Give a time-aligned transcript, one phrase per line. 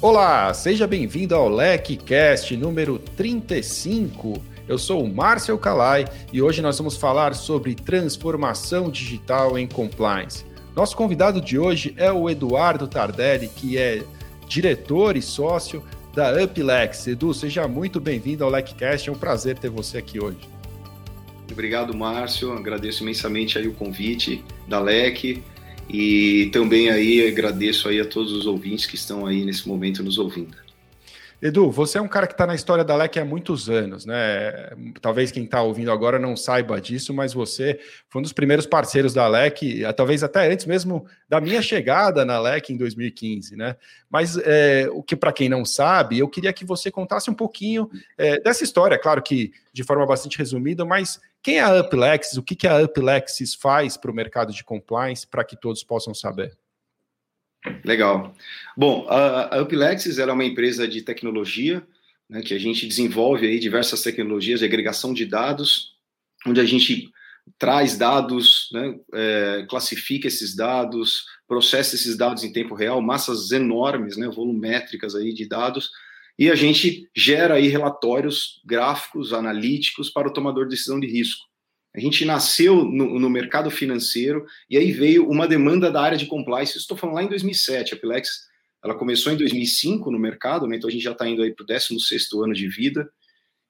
[0.00, 4.40] Olá, seja bem-vindo ao LecCast número 35.
[4.68, 10.46] Eu sou o Márcio Calai e hoje nós vamos falar sobre transformação digital em compliance.
[10.76, 14.04] Nosso convidado de hoje é o Eduardo Tardelli, que é
[14.46, 15.82] diretor e sócio
[16.14, 17.08] da Uplex.
[17.08, 20.38] Edu, seja muito bem-vindo ao LecCast, é um prazer ter você aqui hoje.
[21.50, 22.52] Obrigado, Márcio.
[22.52, 25.42] Agradeço imensamente aí o convite da LEC
[25.88, 30.18] e também aí agradeço aí a todos os ouvintes que estão aí nesse momento nos
[30.18, 30.56] ouvindo.
[31.40, 34.72] Edu, você é um cara que está na história da LEC há muitos anos, né?
[35.00, 39.14] Talvez quem está ouvindo agora não saiba disso, mas você foi um dos primeiros parceiros
[39.14, 43.76] da LEC, talvez até antes mesmo da minha chegada na LEC em 2015, né?
[44.10, 47.88] Mas é, o que para quem não sabe, eu queria que você contasse um pouquinho
[48.16, 52.42] é, dessa história, claro que de forma bastante resumida, mas quem é a Uplexis, o
[52.42, 56.56] que, que a Uplexis faz para o mercado de compliance, para que todos possam saber?
[57.84, 58.34] Legal.
[58.76, 61.86] Bom, a, a Uplexis é uma empresa de tecnologia
[62.28, 65.94] né, que a gente desenvolve aí diversas tecnologias de agregação de dados,
[66.46, 67.10] onde a gente
[67.58, 74.16] traz dados, né, é, classifica esses dados, processa esses dados em tempo real, massas enormes,
[74.16, 75.90] né, volumétricas aí de dados,
[76.38, 81.48] e a gente gera aí relatórios gráficos, analíticos para o tomador de decisão de risco.
[81.94, 86.26] A gente nasceu no, no, mercado financeiro e aí veio uma demanda da área de
[86.26, 86.78] compliance.
[86.78, 87.94] Estou falando lá em 2007.
[87.94, 88.46] A Pilex
[88.84, 90.76] ela começou em 2005 no mercado, né?
[90.76, 93.10] então a gente já está indo aí para o 16 ano de vida.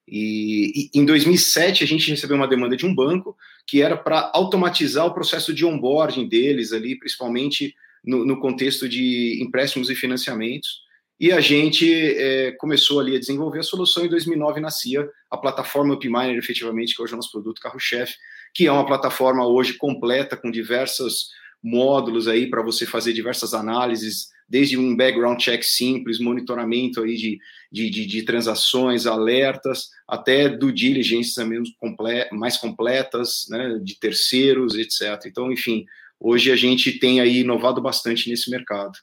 [0.06, 3.34] E, e, em 2007 a gente recebeu uma demanda de um banco
[3.66, 7.74] que era para automatizar o processo de onboarding deles ali, principalmente
[8.05, 10.88] no, no contexto de empréstimos e financiamentos.
[11.20, 14.05] E a gente é, começou ali a desenvolver a solução.
[14.05, 18.14] Em 2009 nascia a plataforma UpMiner, efetivamente, que hoje é o nosso produto carro-chefe,
[18.55, 21.28] que é uma plataforma hoje completa com diversos
[21.62, 27.39] módulos aí para você fazer diversas análises, desde um background check simples, monitoramento aí de,
[27.70, 31.61] de, de, de transações, alertas, até do diligências também
[32.33, 35.27] mais completas, né, de terceiros, etc.
[35.27, 35.84] Então, enfim,
[36.18, 38.98] hoje a gente tem aí inovado bastante nesse mercado.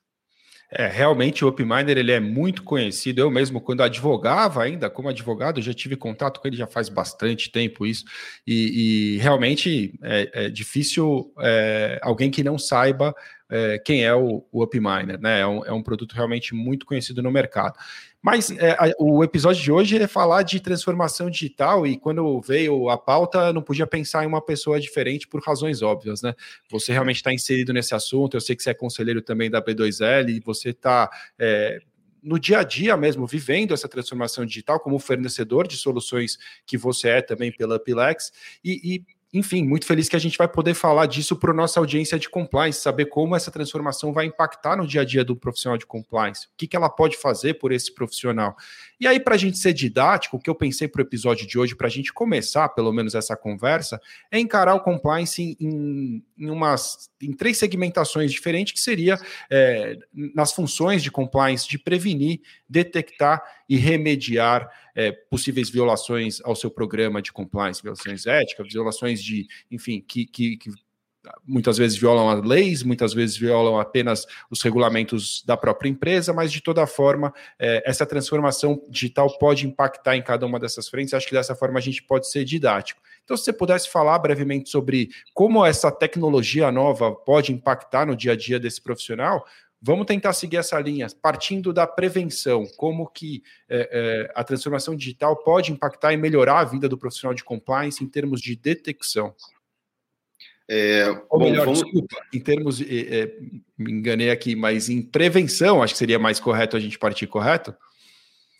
[0.77, 3.19] É, realmente o UpMiner ele é muito conhecido.
[3.21, 7.49] Eu mesmo, quando advogava ainda como advogado, já tive contato com ele já faz bastante
[7.49, 8.03] tempo isso.
[8.45, 13.15] E, e realmente é, é difícil é, alguém que não saiba
[13.49, 15.41] é, quem é o, o UpMiner, né?
[15.41, 17.77] É um, é um produto realmente muito conhecido no mercado.
[18.21, 22.89] Mas é, a, o episódio de hoje é falar de transformação digital e quando veio
[22.89, 26.33] a pauta, não podia pensar em uma pessoa diferente por razões óbvias, né?
[26.71, 30.29] Você realmente está inserido nesse assunto, eu sei que você é conselheiro também da B2L
[30.29, 31.79] e você está é,
[32.25, 37.09] no dia a dia mesmo, vivendo essa transformação digital como fornecedor de soluções que você
[37.09, 38.31] é também pela Pilex,
[38.63, 42.17] e, e enfim, muito feliz que a gente vai poder falar disso para nossa audiência
[42.17, 45.85] de compliance, saber como essa transformação vai impactar no dia a dia do profissional de
[45.85, 48.55] compliance, o que, que ela pode fazer por esse profissional.
[48.99, 51.57] E aí, para a gente ser didático, o que eu pensei para o episódio de
[51.57, 53.99] hoje, para a gente começar pelo menos essa conversa,
[54.31, 59.19] é encarar o compliance em, em, umas, em três segmentações diferentes, que seria
[59.49, 66.71] é, nas funções de compliance de prevenir, detectar e remediar é, possíveis violações ao seu
[66.71, 70.69] programa de compliance, violações éticas, violações de, enfim, que, que, que
[71.45, 76.51] muitas vezes violam as leis, muitas vezes violam apenas os regulamentos da própria empresa, mas
[76.51, 81.13] de toda forma, é, essa transformação digital pode impactar em cada uma dessas frentes.
[81.13, 83.01] Acho que dessa forma a gente pode ser didático.
[83.23, 88.33] Então, se você pudesse falar brevemente sobre como essa tecnologia nova pode impactar no dia
[88.33, 89.45] a dia desse profissional,
[89.87, 95.35] Vamos tentar seguir essa linha, partindo da prevenção, como que é, é, a transformação digital
[95.35, 99.35] pode impactar e melhorar a vida do profissional de compliance em termos de detecção.
[100.67, 101.83] É, Ou bom, melhor, vamos...
[101.83, 103.37] desculpa, em termos, é, é,
[103.77, 107.73] me enganei aqui, mas em prevenção, acho que seria mais correto a gente partir, correto?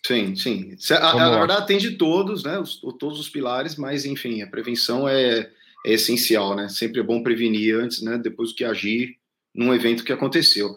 [0.06, 0.76] Sim, sim.
[0.92, 2.58] A, a verdade tem de todos, né?
[2.60, 5.50] Os, todos os pilares, mas enfim, a prevenção é,
[5.84, 6.68] é essencial, né?
[6.68, 8.16] Sempre é bom prevenir antes, né?
[8.16, 9.16] Depois do que agir
[9.52, 10.76] num evento que aconteceu.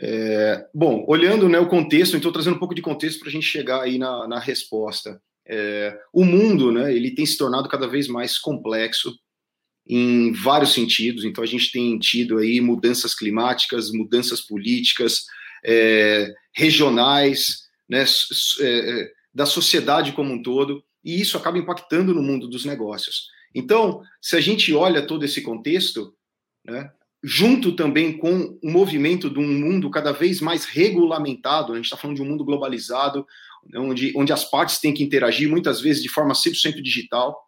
[0.00, 3.46] É, bom, olhando né, o contexto, então trazendo um pouco de contexto para a gente
[3.46, 5.20] chegar aí na, na resposta.
[5.46, 9.14] É, o mundo, né, ele tem se tornado cada vez mais complexo
[9.88, 11.24] em vários sentidos.
[11.24, 15.24] Então a gente tem tido aí mudanças climáticas, mudanças políticas,
[15.64, 18.04] é, regionais, né,
[18.60, 23.28] é, é, da sociedade como um todo, e isso acaba impactando no mundo dos negócios.
[23.54, 26.14] Então, se a gente olha todo esse contexto,
[26.64, 26.90] né,
[27.22, 31.96] junto também com o movimento de um mundo cada vez mais regulamentado, a gente está
[31.96, 33.26] falando de um mundo globalizado,
[33.74, 37.45] onde, onde as partes têm que interagir muitas vezes de forma 100% digital,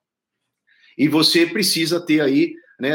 [0.98, 2.92] e você precisa ter aí né,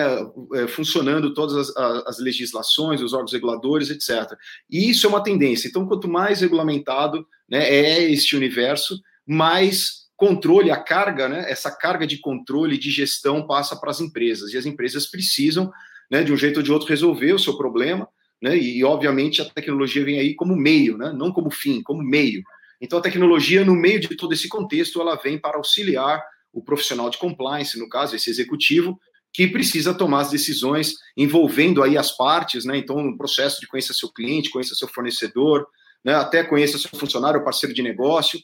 [0.55, 4.37] é, funcionando todas as, as, legislações, os órgãos reguladores, etc.
[4.69, 5.67] E isso é uma tendência.
[5.67, 12.07] Então, quanto mais regulamentado né, é este universo, mais controle, a carga, né, essa carga
[12.07, 14.53] de controle, de gestão passa para as empresas.
[14.53, 15.71] E as empresas precisam,
[16.09, 18.07] né, de um jeito ou de outro, resolver o seu problema.
[18.41, 22.41] Né, e, obviamente, a tecnologia vem aí como meio, né, não como fim, como meio.
[22.79, 26.21] Então, a tecnologia, no meio de todo esse contexto, ela vem para auxiliar
[26.53, 28.99] o profissional de compliance, no caso, esse executivo,
[29.33, 32.77] que precisa tomar as decisões envolvendo aí as partes, né?
[32.77, 35.67] Então, no processo de conhecer seu cliente, conhecer seu fornecedor,
[36.05, 36.13] né?
[36.13, 38.39] até conhecer seu funcionário, parceiro de negócio,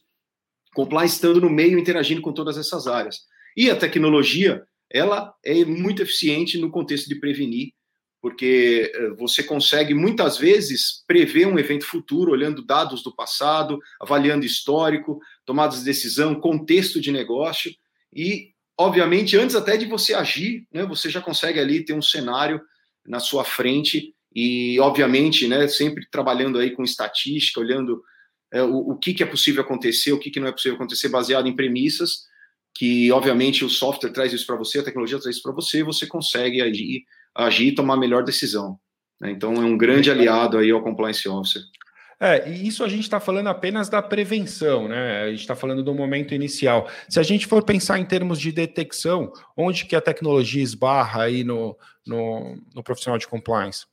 [0.74, 3.20] compliance estando no meio, interagindo com todas essas áreas.
[3.56, 7.74] E a tecnologia, ela é muito eficiente no contexto de prevenir,
[8.22, 14.46] porque eh, você consegue muitas vezes prever um evento futuro olhando dados do passado, avaliando
[14.46, 17.72] histórico, tomadas de decisão, contexto de negócio
[18.14, 22.62] e obviamente, antes até de você agir, né, você já consegue ali ter um cenário
[23.06, 28.02] na sua frente e, obviamente, né, sempre trabalhando aí com estatística, olhando
[28.54, 31.10] é, o, o que, que é possível acontecer, o que, que não é possível acontecer,
[31.10, 32.30] baseado em premissas,
[32.74, 35.84] que, obviamente, o software traz isso para você, a tecnologia traz isso para você, e
[35.84, 37.04] você consegue agir,
[37.36, 38.80] agir e tomar a melhor decisão.
[39.20, 39.32] Né?
[39.32, 41.62] Então, é um grande aliado aí ao Compliance Officer.
[42.20, 45.24] É, e isso a gente está falando apenas da prevenção, né?
[45.24, 46.90] A gente está falando do momento inicial.
[47.08, 51.46] Se a gente for pensar em termos de detecção, onde que a tecnologia esbarra aí
[51.46, 53.86] no, no, no profissional de compliance?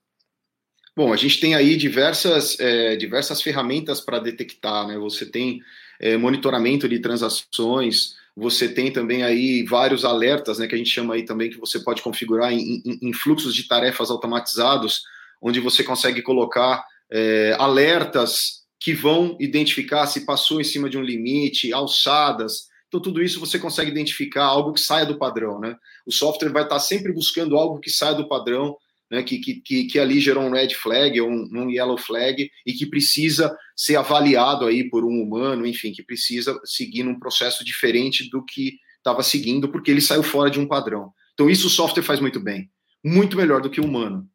[0.97, 4.99] Bom, a gente tem aí diversas, é, diversas ferramentas para detectar, né?
[4.99, 5.61] Você tem
[6.01, 10.67] é, monitoramento de transações, você tem também aí vários alertas, né?
[10.67, 13.69] Que a gente chama aí também que você pode configurar em, em, em fluxos de
[13.69, 15.03] tarefas automatizados,
[15.41, 21.03] onde você consegue colocar é, alertas que vão identificar se passou em cima de um
[21.03, 22.67] limite, alçadas.
[22.89, 25.59] Então, tudo isso você consegue identificar algo que saia do padrão.
[25.59, 25.77] Né?
[26.07, 28.77] O software vai estar sempre buscando algo que saia do padrão,
[29.11, 29.23] né?
[29.23, 32.87] que, que, que ali gerou um red flag ou um, um yellow flag e que
[32.87, 38.45] precisa ser avaliado aí por um humano, enfim, que precisa seguir num processo diferente do
[38.45, 41.13] que estava seguindo, porque ele saiu fora de um padrão.
[41.35, 42.71] Então, isso o software faz muito bem,
[43.05, 44.29] muito melhor do que o humano.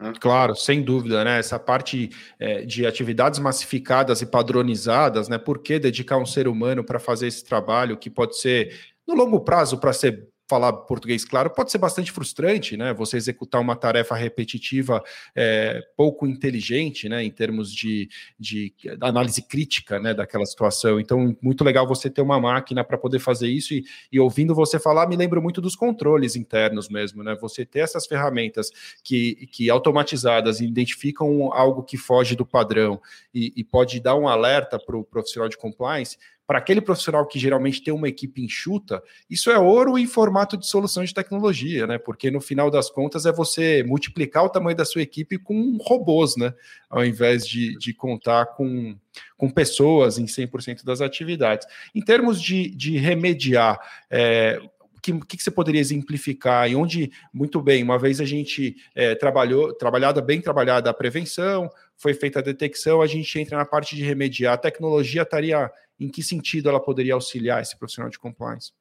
[0.00, 0.12] Né?
[0.20, 1.38] Claro, sem dúvida, né?
[1.38, 5.38] Essa parte é, de atividades massificadas e padronizadas, né?
[5.38, 9.40] Por que dedicar um ser humano para fazer esse trabalho que pode ser, no longo
[9.40, 12.94] prazo, para ser falar português claro, pode ser bastante frustrante, né?
[12.94, 15.02] Você executar uma tarefa repetitiva
[15.36, 17.22] é, pouco inteligente, né?
[17.22, 18.08] Em termos de,
[18.40, 20.14] de análise crítica, né?
[20.14, 20.98] Daquela situação.
[20.98, 24.78] Então, muito legal você ter uma máquina para poder fazer isso e, e, ouvindo você
[24.80, 27.36] falar, me lembro muito dos controles internos mesmo, né?
[27.40, 28.70] Você ter essas ferramentas
[29.04, 33.00] que, que automatizadas identificam algo que foge do padrão
[33.34, 36.16] e, e pode dar um alerta para o profissional de compliance
[36.48, 40.66] para aquele profissional que geralmente tem uma equipe enxuta, isso é ouro em formato de
[40.66, 41.98] solução de tecnologia, né?
[41.98, 46.38] Porque no final das contas é você multiplicar o tamanho da sua equipe com robôs,
[46.38, 46.54] né?
[46.88, 48.96] Ao invés de, de contar com,
[49.36, 51.66] com pessoas em 100% das atividades.
[51.94, 53.78] Em termos de, de remediar,
[54.10, 54.58] é,
[55.02, 59.74] que, que, você poderia exemplificar e onde, muito bem, uma vez a gente é, trabalhou,
[59.74, 64.02] trabalhada, bem trabalhada a prevenção, foi feita a detecção, a gente entra na parte de
[64.02, 64.54] remediar.
[64.54, 68.72] A tecnologia estaria em que sentido ela poderia auxiliar esse profissional de compliance?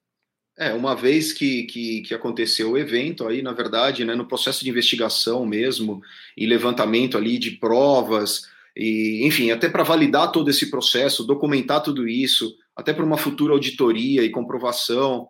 [0.58, 4.64] É, uma vez que, que, que, aconteceu o evento, aí, na verdade, né, no processo
[4.64, 6.02] de investigação mesmo,
[6.36, 8.42] e levantamento ali de provas,
[8.76, 13.54] e, enfim, até para validar todo esse processo, documentar tudo isso, até para uma futura
[13.54, 15.28] auditoria e comprovação,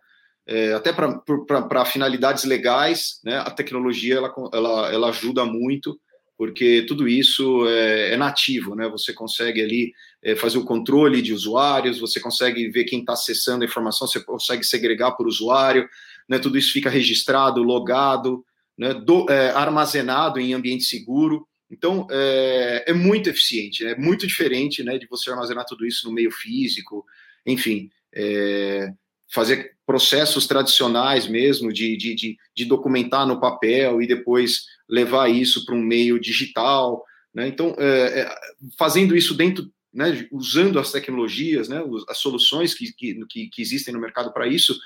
[0.47, 5.99] é, até para finalidades legais, né, a tecnologia ela, ela, ela ajuda muito,
[6.37, 8.87] porque tudo isso é, é nativo, né?
[8.89, 9.91] Você consegue ali
[10.35, 14.63] fazer o controle de usuários, você consegue ver quem está acessando a informação, você consegue
[14.63, 15.87] segregar por usuário,
[16.27, 16.39] né?
[16.39, 18.43] Tudo isso fica registrado, logado,
[18.77, 18.93] né?
[18.93, 21.47] Do, é, armazenado em ambiente seguro.
[21.69, 24.97] Então é, é muito eficiente, é muito diferente, né?
[24.97, 27.05] De você armazenar tudo isso no meio físico,
[27.45, 27.89] enfim.
[28.13, 28.91] É,
[29.29, 35.65] fazer processos tradicionais mesmo, de, de, de, de, documentar no papel e depois levar isso
[35.65, 37.03] para um meio digital.
[37.33, 37.47] Né?
[37.47, 38.35] Então, é, é,
[38.77, 43.99] fazendo isso dentro, né, usando as tecnologias, né, as soluções que, que, que existem no
[43.99, 44.77] mercado para isso,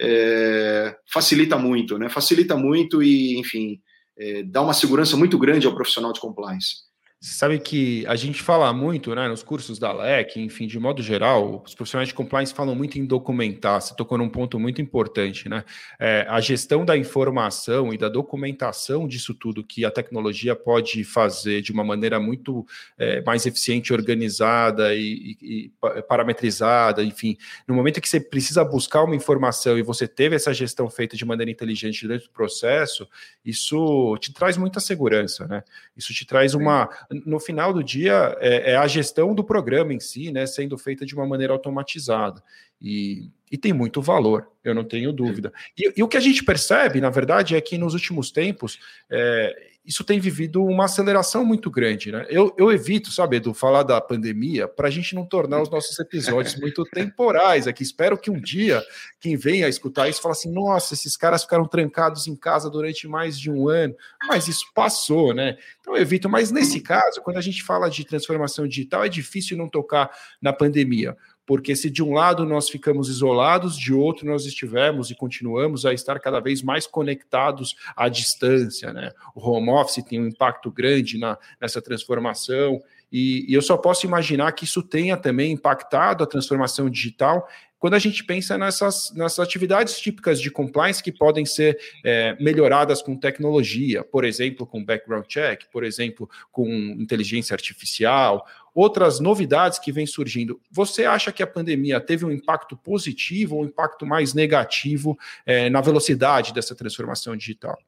[0.00, 2.08] é, facilita muito, né?
[2.08, 3.80] facilita muito e, enfim,
[4.16, 6.87] é, dá uma segurança muito grande ao profissional de compliance.
[7.20, 11.02] Você sabe que a gente fala muito, né, nos cursos da LEC, enfim, de modo
[11.02, 13.82] geral, os profissionais de compliance falam muito em documentar.
[13.82, 15.64] Você tocou num ponto muito importante, né?
[15.98, 21.60] É, a gestão da informação e da documentação disso tudo que a tecnologia pode fazer
[21.60, 22.64] de uma maneira muito
[22.96, 27.36] é, mais eficiente, organizada e, e, e parametrizada, enfim.
[27.66, 31.24] No momento que você precisa buscar uma informação e você teve essa gestão feita de
[31.24, 33.08] maneira inteligente dentro do processo,
[33.44, 35.64] isso te traz muita segurança, né?
[35.96, 40.00] Isso te traz uma no final do dia, é, é, a gestão do programa em
[40.00, 42.42] si, né, sendo feita de uma maneira automatizada.
[42.80, 45.52] E, e tem muito valor, eu não tenho dúvida.
[45.76, 48.78] E, e, o que a gente percebe, na verdade, é que nos últimos tempos
[49.10, 52.12] é, isso tem vivido uma aceleração muito grande.
[52.12, 52.26] Né?
[52.28, 55.98] Eu, eu evito, sabe, Edu, falar da pandemia para a gente não tornar os nossos
[55.98, 57.82] episódios muito temporais aqui.
[57.82, 58.84] Espero que um dia
[59.18, 63.08] quem venha a escutar isso fale assim: nossa, esses caras ficaram trancados em casa durante
[63.08, 63.96] mais de um ano,
[64.28, 65.56] mas isso passou, né?
[65.80, 69.56] Então eu evito, mas nesse caso, quando a gente fala de transformação digital, é difícil
[69.56, 70.10] não tocar
[70.42, 71.16] na pandemia
[71.48, 75.94] porque se de um lado nós ficamos isolados, de outro nós estivemos e continuamos a
[75.94, 79.12] estar cada vez mais conectados à distância, né?
[79.34, 82.82] O home office tem um impacto grande na, nessa transformação.
[83.10, 87.94] E, e, eu só posso imaginar que isso tenha também impactado a transformação digital quando
[87.94, 93.16] a gente pensa nessas, nessas atividades típicas de compliance que podem ser é, melhoradas com
[93.16, 100.06] tecnologia, por exemplo, com background check, por exemplo, com inteligência artificial, outras novidades que vêm
[100.06, 100.60] surgindo.
[100.70, 105.70] Você acha que a pandemia teve um impacto positivo ou um impacto mais negativo é,
[105.70, 107.78] na velocidade dessa transformação digital?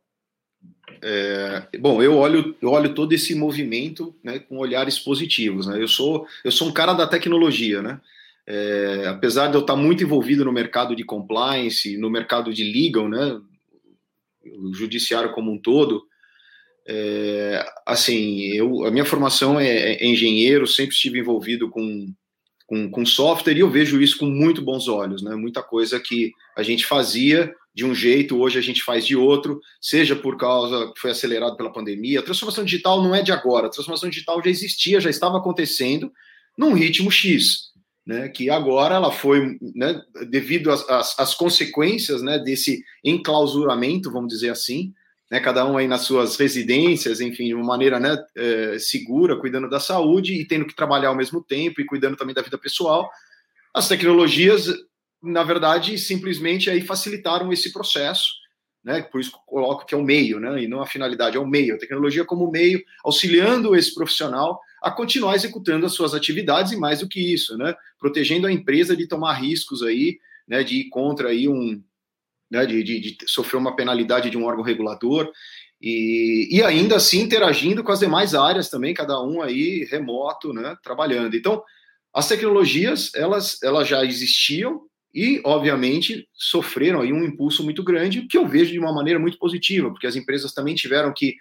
[1.03, 5.67] É, bom, eu olho, eu olho todo esse movimento né, com olhares positivos.
[5.67, 5.81] Né?
[5.81, 8.01] Eu, sou, eu sou um cara da tecnologia, né?
[8.47, 13.09] É, apesar de eu estar muito envolvido no mercado de compliance, no mercado de legal,
[13.09, 13.41] né,
[14.45, 16.03] o judiciário como um todo,
[16.89, 22.13] é, assim, eu, a minha formação é, é, engenheiro, sempre estive envolvido com,
[22.67, 26.33] com, com, software e eu vejo isso com muito bons olhos, né, muita coisa que
[26.57, 30.93] a gente fazia de um jeito, hoje a gente faz de outro, seja por causa
[30.93, 32.19] que foi acelerado pela pandemia.
[32.19, 36.11] A transformação digital não é de agora, a transformação digital já existia, já estava acontecendo
[36.59, 37.70] num ritmo X
[38.07, 44.93] né, que agora ela foi, né, devido às, consequências né, desse enclausuramento, vamos dizer assim,
[45.31, 49.69] né, cada um aí nas suas residências, enfim, de uma maneira né, é, segura, cuidando
[49.69, 53.09] da saúde e tendo que trabalhar ao mesmo tempo e cuidando também da vida pessoal,
[53.73, 54.67] as tecnologias,
[55.23, 58.41] na verdade, simplesmente aí facilitaram esse processo,
[58.83, 61.75] né, por isso coloco que é o meio, e não a finalidade, é o meio,
[61.77, 67.01] a tecnologia como meio, auxiliando esse profissional a continuar executando as suas atividades e mais
[67.01, 70.19] do que isso, né, protegendo a empresa de tomar riscos aí,
[70.49, 71.83] né, de ir contra aí um,
[72.51, 75.31] né, de, de, de sofrer uma penalidade de um órgão regulador
[75.81, 80.77] e, e ainda assim interagindo com as demais áreas também, cada um aí remoto, né,
[80.83, 81.37] trabalhando.
[81.37, 81.63] Então,
[82.13, 84.83] as tecnologias, elas, elas já existiam
[85.15, 89.39] e, obviamente, sofreram aí um impulso muito grande, que eu vejo de uma maneira muito
[89.39, 91.37] positiva, porque as empresas também tiveram que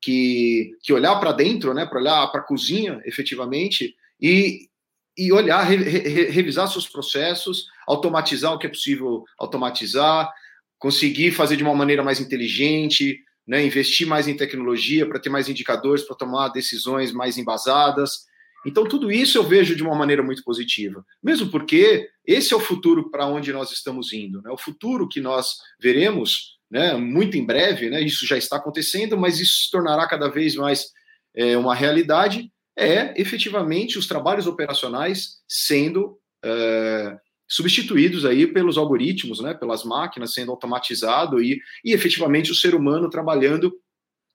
[0.00, 4.68] que, que olhar para dentro, né, para olhar para a cozinha, efetivamente, e,
[5.16, 10.32] e olhar, re, re, revisar seus processos, automatizar o que é possível automatizar,
[10.78, 15.48] conseguir fazer de uma maneira mais inteligente, né, investir mais em tecnologia para ter mais
[15.48, 18.26] indicadores para tomar decisões mais embasadas.
[18.66, 22.60] Então, tudo isso eu vejo de uma maneira muito positiva, mesmo porque esse é o
[22.60, 24.42] futuro para onde nós estamos indo.
[24.42, 24.50] Né?
[24.50, 29.40] O futuro que nós veremos né, muito em breve, né, isso já está acontecendo, mas
[29.40, 30.90] isso se tornará cada vez mais
[31.34, 39.54] é, uma realidade, é efetivamente os trabalhos operacionais sendo é, substituídos aí pelos algoritmos, né,
[39.54, 43.72] pelas máquinas sendo automatizado e, e efetivamente o ser humano trabalhando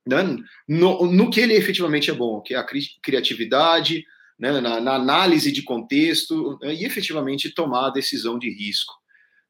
[0.05, 0.23] né,
[0.67, 4.03] no, no que ele efetivamente é bom, que é a cri criatividade,
[4.37, 8.93] né, na, na, análise de contexto né, e efetivamente tomar a decisão de risco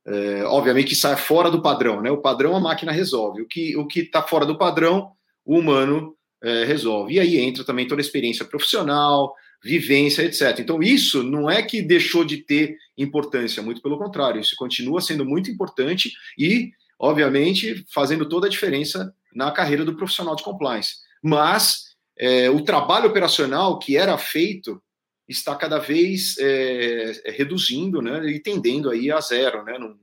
[0.05, 2.11] é, obviamente que sai fora do padrão, né?
[2.11, 5.11] O padrão a máquina resolve, o que o que está fora do padrão
[5.45, 7.13] o humano é, resolve.
[7.13, 9.33] E aí entra também toda a experiência profissional,
[9.63, 10.59] vivência, etc.
[10.59, 15.25] Então isso não é que deixou de ter importância, muito pelo contrário, isso continua sendo
[15.25, 20.95] muito importante e, obviamente, fazendo toda a diferença na carreira do profissional de compliance.
[21.23, 24.82] Mas é, o trabalho operacional que era feito
[25.27, 29.97] está cada vez é, reduzindo, né, e tendendo aí a zero, né, no,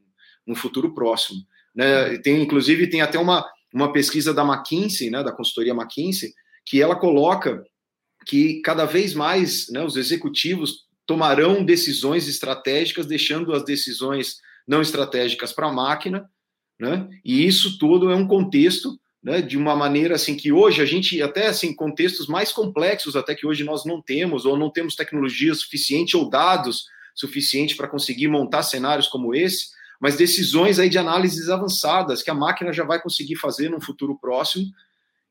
[0.47, 1.41] no futuro próximo.
[1.75, 2.19] Né?
[2.19, 6.33] Tem, inclusive, tem até uma, uma pesquisa da McKinsey, né, da consultoria McKinsey,
[6.65, 7.63] que ela coloca
[8.27, 14.37] que cada vez mais né, os executivos tomarão decisões estratégicas, deixando as decisões
[14.67, 16.31] não estratégicas para a máquina,
[16.79, 17.09] né?
[17.25, 21.21] E isso tudo é um contexto né, de uma maneira assim que hoje a gente
[21.23, 25.55] até assim contextos mais complexos até que hoje nós não temos ou não temos tecnologia
[25.55, 29.69] suficiente ou dados suficiente para conseguir montar cenários como esse,
[30.01, 34.19] mas decisões aí de análises avançadas que a máquina já vai conseguir fazer no futuro
[34.19, 34.67] próximo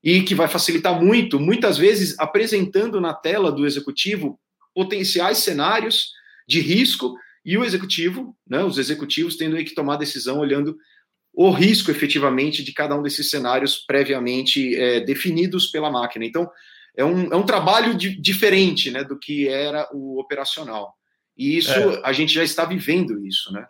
[0.03, 4.39] e que vai facilitar muito, muitas vezes apresentando na tela do executivo
[4.73, 6.11] potenciais cenários
[6.47, 10.77] de risco e o executivo, né, os executivos tendo que tomar decisão olhando
[11.41, 16.25] o risco efetivamente de cada um desses cenários previamente é, definidos pela máquina.
[16.25, 16.51] Então,
[16.97, 20.93] é um, é um trabalho de, diferente né, do que era o operacional.
[21.37, 22.01] E isso, é.
[22.03, 23.65] a gente já está vivendo isso, né?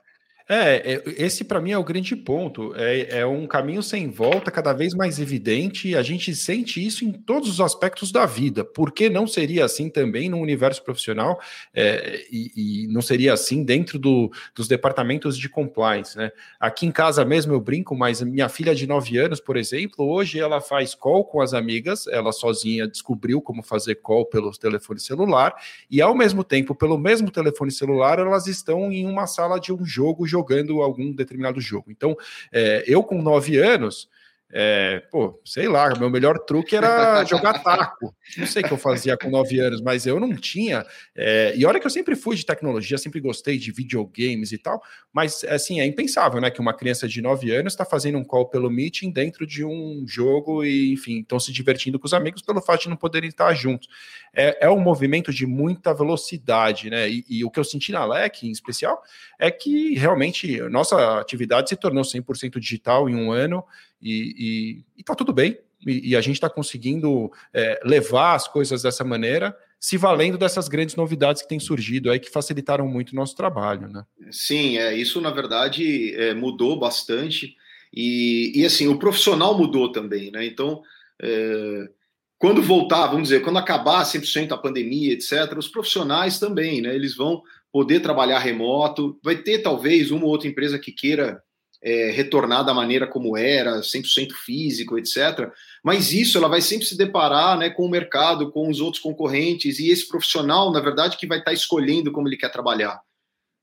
[0.52, 2.74] É, é esse para mim é o grande ponto.
[2.76, 7.06] É, é, um caminho sem volta, cada vez mais evidente, e a gente sente isso
[7.06, 8.66] em todos os aspectos da vida.
[8.66, 11.40] Por que não seria assim também no universo profissional
[11.72, 16.18] é, e, e, não seria assim dentro do, dos departamentos de compliance?
[16.18, 16.32] Né?
[16.60, 20.40] Aqui em casa mesmo eu brinco, mas minha filha de 9 anos, por exemplo, hoje
[20.40, 25.54] ela faz call com as amigas, ela sozinha descobriu como fazer call pelo telefone celular,
[25.92, 29.86] e ao mesmo tempo, pelo mesmo telefone celular, elas estão em uma sala de um
[29.86, 31.86] jogo jogando jogando algum determinado jogo.
[31.90, 32.16] Então,
[32.52, 34.10] é, eu com nove anos,
[34.52, 38.16] é, pô, sei lá, meu melhor truque era jogar taco.
[38.36, 40.84] Não sei o que eu fazia com nove anos, mas eu não tinha.
[41.16, 44.82] É, e olha que eu sempre fui de tecnologia, sempre gostei de videogames e tal,
[45.14, 46.50] mas assim, é impensável, né?
[46.50, 50.04] Que uma criança de nove anos está fazendo um call pelo meeting dentro de um
[50.08, 53.54] jogo e, enfim, estão se divertindo com os amigos pelo fato de não poderem estar
[53.54, 53.88] juntos.
[54.34, 57.08] É, é um movimento de muita velocidade, né?
[57.08, 59.00] E, e o que eu senti na LEC, em especial,
[59.38, 63.64] é que realmente nossa atividade se tornou 100% digital em um ano
[64.02, 65.58] e, e, e tá tudo bem.
[65.86, 70.68] E, e a gente está conseguindo é, levar as coisas dessa maneira, se valendo dessas
[70.68, 74.04] grandes novidades que têm surgido aí, que facilitaram muito o nosso trabalho, né?
[74.30, 77.56] Sim, é, isso na verdade é, mudou bastante.
[77.94, 80.46] E, e assim, o profissional mudou também, né?
[80.46, 80.82] Então,
[81.22, 81.90] é,
[82.38, 86.94] quando voltar, vamos dizer, quando acabar 100% a pandemia, etc., os profissionais também, né?
[86.94, 87.42] Eles vão
[87.72, 89.18] poder trabalhar remoto.
[89.24, 91.42] Vai ter talvez uma ou outra empresa que queira
[91.82, 95.50] é, retornar da maneira como era, 100% físico, etc.
[95.84, 99.80] Mas isso ela vai sempre se deparar né, com o mercado, com os outros concorrentes,
[99.80, 103.00] e esse profissional, na verdade, que vai estar escolhendo como ele quer trabalhar.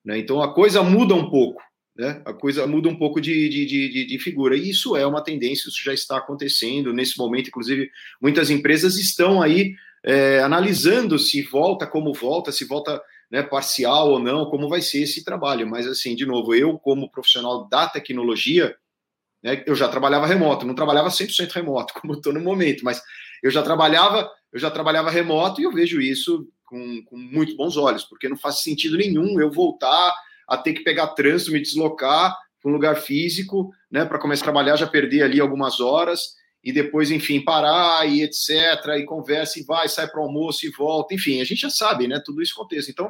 [0.04, 0.18] Né?
[0.18, 1.60] Então a coisa muda um pouco,
[1.96, 2.22] né?
[2.24, 4.56] a coisa muda um pouco de, de, de, de figura.
[4.56, 6.92] E isso é uma tendência, isso já está acontecendo.
[6.92, 9.74] Nesse momento, inclusive, muitas empresas estão aí
[10.04, 15.02] é, analisando se volta, como volta, se volta né, parcial ou não, como vai ser
[15.02, 15.66] esse trabalho.
[15.68, 18.76] Mas, assim, de novo, eu, como profissional da tecnologia,
[19.42, 23.02] né, eu já trabalhava remoto, não trabalhava 100% remoto, como estou no momento, mas
[23.42, 27.76] eu já trabalhava, eu já trabalhava remoto e eu vejo isso com, com muito bons
[27.76, 30.14] olhos, porque não faz sentido nenhum eu voltar
[30.48, 34.46] a ter que pegar trânsito, me deslocar para um lugar físico, né, para começar a
[34.46, 36.34] trabalhar, já perder ali algumas horas
[36.66, 38.50] e depois, enfim, parar e etc,
[38.98, 42.08] e conversa e vai, sai para o almoço e volta, enfim, a gente já sabe,
[42.08, 42.90] né, tudo isso acontece.
[42.90, 43.08] Então,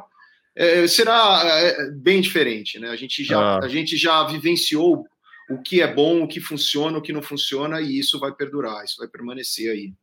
[0.55, 2.89] é, será é, bem diferente, né?
[2.89, 3.59] A gente já ah.
[3.63, 5.05] a gente já vivenciou
[5.49, 8.85] o que é bom, o que funciona, o que não funciona e isso vai perdurar,
[8.85, 9.93] isso vai permanecer aí.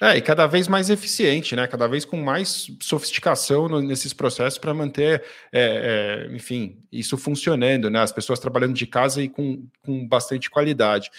[0.00, 1.66] É, e cada vez mais eficiente, né?
[1.66, 7.88] Cada vez com mais sofisticação no, nesses processos para manter, é, é, enfim, isso funcionando,
[7.88, 8.00] né?
[8.00, 11.10] As pessoas trabalhando de casa e com, com bastante qualidade.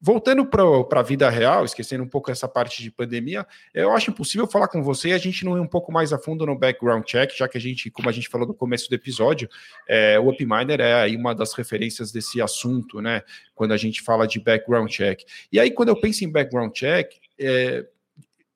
[0.00, 4.46] Voltando para a vida real, esquecendo um pouco essa parte de pandemia, eu acho impossível
[4.46, 7.04] falar com você e a gente não ir um pouco mais a fundo no background
[7.04, 9.48] check, já que a gente, como a gente falou no começo do episódio,
[9.88, 13.22] é, o UpMiner é aí uma das referências desse assunto, né?
[13.54, 15.22] Quando a gente fala de background check.
[15.50, 17.86] E aí, quando eu penso em background check, é,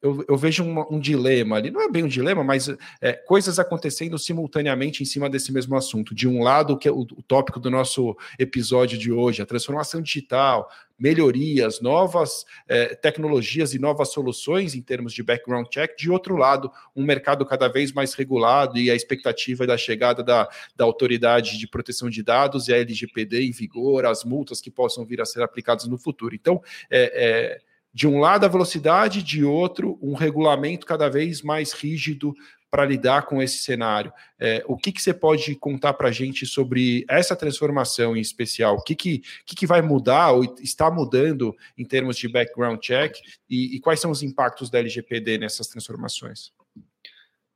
[0.02, 2.68] eu, eu, vejo um, dilema ali, não é bem um dilema, mas
[3.00, 6.14] é, coisas acontecendo simultaneamente em cima desse mesmo assunto.
[6.14, 10.00] De um lado, que é o, o, tópico do nosso episódio de hoje, a transformação
[10.00, 15.94] digital, melhorias, novas é, tecnologias e novas soluções em termos de background check.
[15.96, 20.48] De outro lado, um mercado cada vez mais regulado e a expectativa da chegada da,
[20.74, 25.04] da autoridade de proteção de dados e a LGPD em vigor, as multas que possam
[25.04, 26.34] vir a ser aplicadas no futuro.
[26.34, 31.72] Então, é, é de um lado a velocidade, de outro um regulamento cada vez mais
[31.72, 32.34] rígido
[32.70, 34.12] para lidar com esse cenário.
[34.38, 38.76] É, o que, que você pode contar para a gente sobre essa transformação em especial?
[38.76, 43.16] O que, que, que, que vai mudar ou está mudando em termos de background check
[43.48, 46.52] e, e quais são os impactos da LGPD nessas transformações?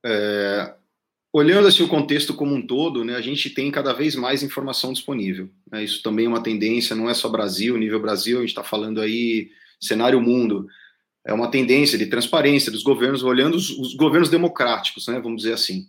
[0.05, 0.75] É,
[1.33, 4.93] olhando assim, o contexto como um todo, né, a gente tem cada vez mais informação
[4.93, 5.49] disponível.
[5.71, 8.65] Né, isso também é uma tendência, não é só Brasil, nível Brasil, a gente está
[8.65, 10.67] falando aí cenário mundo,
[11.27, 15.55] é uma tendência de transparência dos governos, olhando os, os governos democráticos, né, vamos dizer
[15.55, 15.87] assim.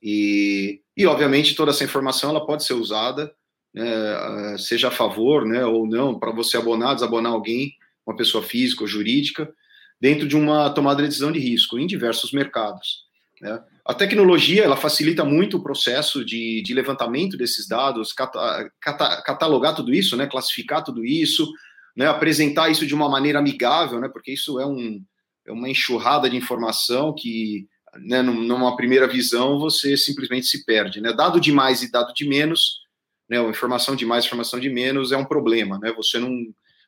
[0.00, 3.32] E, e, obviamente, toda essa informação ela pode ser usada,
[3.74, 7.72] né, seja a favor né, ou não, para você abonar, desabonar alguém,
[8.06, 9.52] uma pessoa física ou jurídica,
[10.00, 13.06] dentro de uma tomada de decisão de risco em diversos mercados.
[13.40, 13.60] Né?
[13.84, 19.74] A tecnologia ela facilita muito o processo de, de levantamento desses dados, cata, cata, catalogar
[19.74, 20.26] tudo isso, né?
[20.26, 21.50] classificar tudo isso,
[21.96, 22.06] né?
[22.06, 24.08] apresentar isso de uma maneira amigável, né?
[24.08, 25.02] porque isso é, um,
[25.46, 27.66] é uma enxurrada de informação que,
[28.04, 31.00] né, numa primeira visão, você simplesmente se perde.
[31.00, 31.12] Né?
[31.12, 32.80] Dado de mais e dado de menos,
[33.28, 35.78] né, informação de mais, informação de menos é um problema.
[35.78, 35.92] Né?
[35.96, 36.30] Você não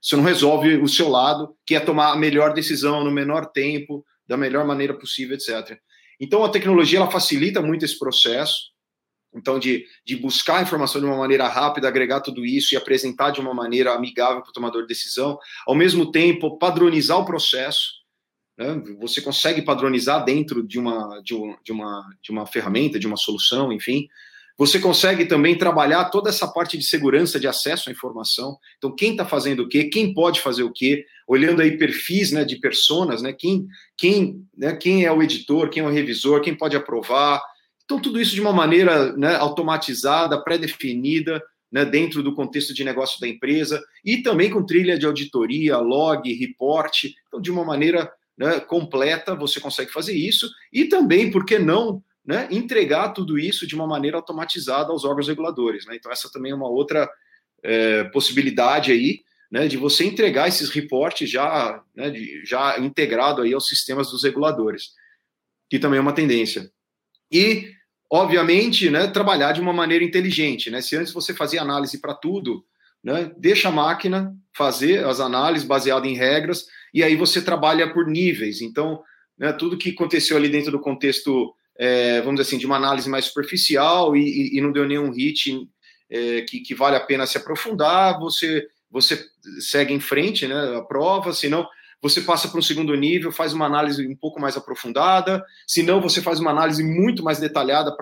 [0.01, 4.05] você não resolve o seu lado, que é tomar a melhor decisão no menor tempo,
[4.27, 5.79] da melhor maneira possível, etc.
[6.21, 8.71] Então, a tecnologia ela facilita muito esse processo.
[9.35, 13.31] Então, de, de buscar a informação de uma maneira rápida, agregar tudo isso e apresentar
[13.31, 17.99] de uma maneira amigável para o tomador de decisão, ao mesmo tempo, padronizar o processo.
[18.57, 18.83] Né?
[19.01, 23.17] Você consegue padronizar dentro de uma, de, um, de, uma, de uma ferramenta, de uma
[23.17, 24.09] solução, enfim.
[24.59, 28.59] Você consegue também trabalhar toda essa parte de segurança de acesso à informação.
[28.77, 29.85] Então, quem está fazendo o quê?
[29.85, 31.07] Quem pode fazer o quê?
[31.29, 33.33] Olhando aí perfis né, de personas, né?
[33.33, 37.41] Quem, quem, né, quem é o editor, quem é o revisor, quem pode aprovar.
[37.89, 43.19] Então, tudo isso de uma maneira né, automatizada, pré-definida, né, dentro do contexto de negócio
[43.19, 47.05] da empresa, e também com trilha de auditoria, log, report.
[47.27, 50.51] Então, de uma maneira né, completa, você consegue fazer isso.
[50.71, 55.27] E também, por que não, né, entregar tudo isso de uma maneira automatizada aos órgãos
[55.27, 55.87] reguladores.
[55.87, 55.97] Né?
[55.97, 57.11] Então, essa também é uma outra
[57.63, 63.55] é, possibilidade aí, né, de você entregar esses reportes já, né, de, já integrado aí
[63.55, 64.91] aos sistemas dos reguladores,
[65.71, 66.71] que também é uma tendência.
[67.33, 67.78] E,
[68.11, 70.71] obviamente, né, trabalhar de uma maneira inteligente.
[70.71, 70.81] Né?
[70.81, 72.65] Se antes você fazia análise para tudo,
[73.03, 78.07] né, deixa a máquina fazer as análises baseadas em regras, e aí você trabalha por
[78.07, 78.61] níveis.
[78.61, 79.03] Então,
[79.39, 83.09] né, tudo que aconteceu ali dentro do contexto é, vamos dizer assim, de uma análise
[83.09, 85.57] mais superficial e, e, e não deu nenhum hit
[86.11, 89.25] é, que, que, vale a pena se aprofundar, você, você
[89.61, 91.67] segue em frente, né, a prova, senão
[92.01, 96.01] você passa para um segundo nível, faz uma análise um pouco mais aprofundada, se não,
[96.01, 97.97] você faz uma análise muito mais detalhada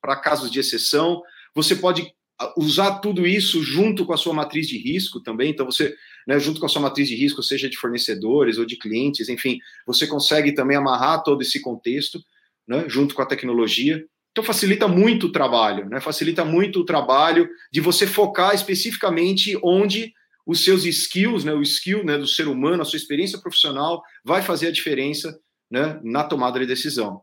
[0.00, 1.22] para casos de exceção,
[1.54, 2.12] você pode
[2.56, 5.94] usar tudo isso junto com a sua matriz de risco também, então você,
[6.26, 9.58] né, junto com a sua matriz de risco, seja de fornecedores ou de clientes, enfim,
[9.86, 12.20] você consegue também amarrar todo esse contexto,
[12.66, 14.04] né, junto com a tecnologia.
[14.32, 16.00] Então facilita muito o trabalho, né?
[16.00, 20.14] Facilita muito o trabalho de você focar especificamente onde
[20.46, 24.42] os seus skills, né, o skill né, do ser humano, a sua experiência profissional vai
[24.42, 25.38] fazer a diferença
[25.70, 27.22] né, na tomada de decisão.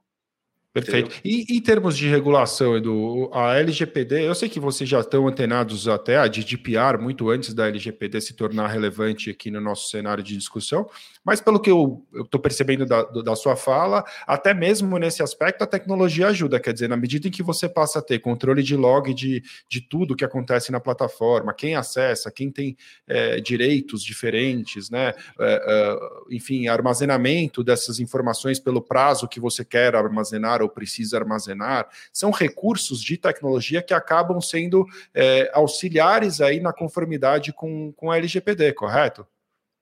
[0.72, 1.20] Perfeito.
[1.26, 5.88] E em termos de regulação, Edu, a LGPD, eu sei que vocês já estão antenados
[5.88, 10.38] até a GDPR, muito antes da LGPD se tornar relevante aqui no nosso cenário de
[10.38, 10.88] discussão,
[11.26, 15.68] mas pelo que eu estou percebendo da, da sua fala, até mesmo nesse aspecto a
[15.68, 19.12] tecnologia ajuda, quer dizer, na medida em que você passa a ter controle de log
[19.12, 22.78] de, de tudo que acontece na plataforma, quem acessa, quem tem
[23.08, 29.96] é, direitos diferentes, né, é, é, enfim, armazenamento dessas informações pelo prazo que você quer
[29.96, 36.74] armazenar ou precisa armazenar, são recursos de tecnologia que acabam sendo é, auxiliares aí na
[36.74, 39.26] conformidade com, com a LGPD, correto?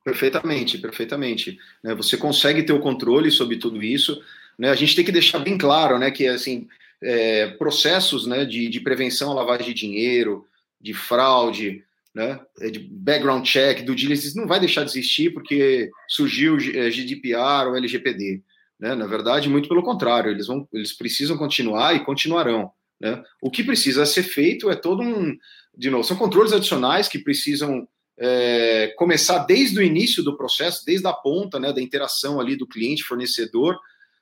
[0.08, 1.60] Perfeitamente, perfeitamente.
[1.84, 4.22] Né, você consegue ter o controle sobre tudo isso.
[4.58, 6.68] Né, a gente tem que deixar bem claro né, que assim,
[7.02, 10.46] é, processos né, de, de prevenção à lavagem de dinheiro,
[10.80, 11.84] de fraude,
[12.16, 16.58] né, é, de background check, do diligence, não vai deixar de existir porque surgiu o
[16.58, 18.42] GDPR ou LGPD.
[18.80, 18.96] Né?
[18.96, 22.72] Na verdade, muito pelo contrário, eles, vão, eles precisam continuar e continuarão.
[23.00, 23.22] Né?
[23.42, 25.36] O que precisa ser feito é todo um.
[25.76, 27.88] De novo, são controles adicionais que precisam
[28.18, 32.68] é, começar desde o início do processo, desde a ponta né, da interação ali do
[32.68, 33.78] cliente, fornecedor,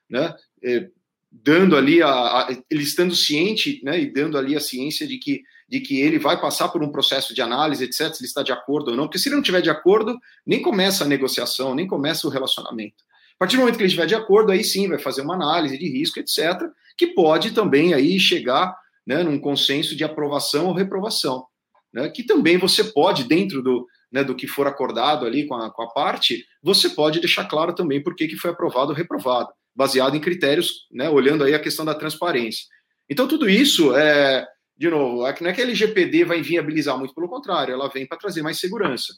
[0.10, 0.89] né, é,
[1.32, 5.41] dando ali a, a, ele estando ciente né, e dando ali a ciência de que,
[5.68, 8.52] de que ele vai passar por um processo de análise, etc., se ele está de
[8.52, 11.88] acordo ou não, porque se ele não tiver de acordo, nem começa a negociação, nem
[11.88, 13.04] começa o relacionamento.
[13.36, 15.78] A partir do momento que ele estiver de acordo, aí sim vai fazer uma análise
[15.78, 21.45] de risco, etc., que pode também aí chegar né, num consenso de aprovação ou reprovação.
[21.93, 25.69] Né, que também você pode, dentro do, né, do que for acordado ali com a,
[25.69, 29.50] com a parte, você pode deixar claro também por que, que foi aprovado ou reprovado,
[29.74, 32.65] baseado em critérios, né, olhando aí a questão da transparência.
[33.10, 34.45] Então, tudo isso é,
[34.78, 38.06] de novo, é não é que a LGPD vai inviabilizar muito, pelo contrário, ela vem
[38.06, 39.13] para trazer mais segurança,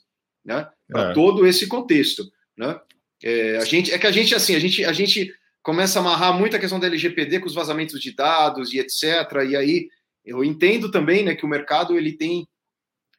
[0.46, 1.14] né, para é.
[1.14, 2.24] todo esse contexto,
[2.58, 2.80] né.
[3.24, 6.38] É, a gente, é que a gente, assim, a gente, a gente começa a amarrar
[6.38, 9.04] muito a questão da LGPD com os vazamentos de dados e etc.
[9.50, 9.88] E aí
[10.24, 12.48] eu entendo também né, que o mercado ele tem,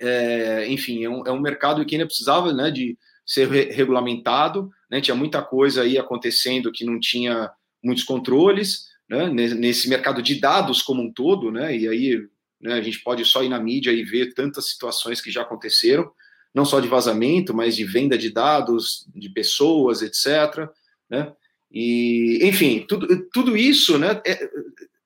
[0.00, 4.70] é, enfim, é um, é um, mercado que ainda precisava né, de ser re regulamentado,
[4.90, 7.50] né, tinha muita coisa aí acontecendo que não tinha
[7.82, 12.26] muitos controles, né, nesse mercado de dados como um todo, né, e aí
[12.60, 16.10] né, a gente pode só ir na mídia e ver tantas situações que já aconteceram,
[16.54, 20.68] não só de vazamento, mas de venda de dados, de pessoas, etc.
[21.08, 21.32] Né?
[21.70, 24.48] E, enfim, tudo, tudo isso né, é,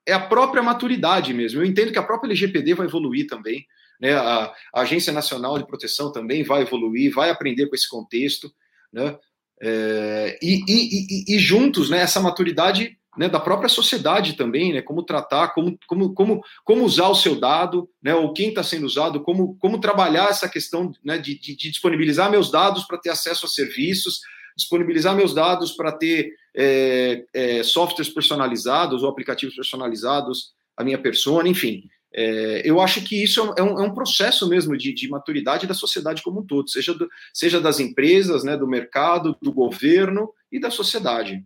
[0.07, 1.61] é a própria maturidade mesmo.
[1.61, 3.66] Eu entendo que a própria LGPD vai evoluir também,
[4.00, 4.14] né?
[4.14, 8.52] A, a, Agência Nacional de Proteção também vai evoluir, vai aprender com esse contexto,
[8.92, 9.16] né?
[9.64, 14.83] É, e, e, e, e, juntos, né, essa maturidade né, da própria sociedade também, né,
[14.83, 18.87] como tratar, como, como, como, como usar o seu dado, né, ou quem está sendo
[18.87, 23.11] usado, como, como trabalhar essa questão né, de, de, de disponibilizar meus dados para ter
[23.11, 24.20] acesso a serviços,
[24.57, 31.48] disponibilizar meus dados para ter é, é, softwares personalizados ou aplicativos personalizados à minha persona,
[31.48, 31.85] enfim.
[32.14, 35.72] É, eu acho que isso é um, é um processo mesmo de, de, maturidade da
[35.72, 40.61] sociedade como um todo, seja, do, seja das empresas, né, do mercado, do governo e
[40.61, 41.42] da sociedade.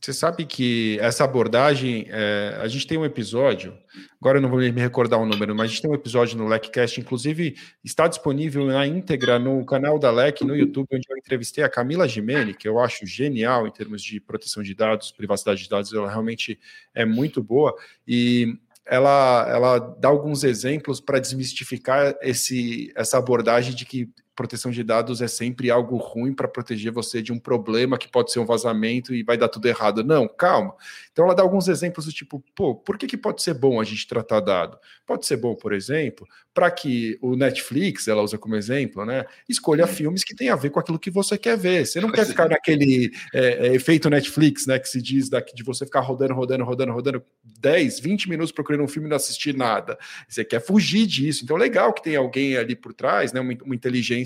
[0.00, 3.76] Você sabe que essa abordagem, é, a gente tem um episódio,
[4.18, 6.48] agora eu não vou me recordar o número, mas a gente tem um episódio no
[6.48, 11.62] LECcast, inclusive está disponível na íntegra no canal da LEC, no YouTube, onde eu entrevistei
[11.62, 15.68] a Camila Gimene, que eu acho genial em termos de proteção de dados, privacidade de
[15.68, 16.58] dados, ela realmente
[16.94, 17.76] é muito boa,
[18.08, 24.82] e ela, ela dá alguns exemplos para desmistificar esse, essa abordagem de que proteção de
[24.82, 28.46] dados é sempre algo ruim para proteger você de um problema que pode ser um
[28.46, 30.02] vazamento e vai dar tudo errado.
[30.02, 30.74] Não, calma.
[31.12, 33.84] Então ela dá alguns exemplos do tipo, pô, por que, que pode ser bom a
[33.84, 34.78] gente tratar dado?
[35.06, 39.86] Pode ser bom, por exemplo, para que o Netflix, ela usa como exemplo, né, escolha
[39.86, 41.86] filmes que tem a ver com aquilo que você quer ver.
[41.86, 42.30] Você não pois quer é.
[42.30, 46.34] ficar naquele é, é, efeito Netflix, né, que se diz daqui, de você ficar rodando,
[46.34, 47.22] rodando, rodando, rodando
[47.60, 49.98] 10, 20 minutos procurando um filme e não assistir nada.
[50.28, 51.44] Você quer fugir disso.
[51.44, 54.19] Então, legal que tem alguém ali por trás, né, uma, uma inteligência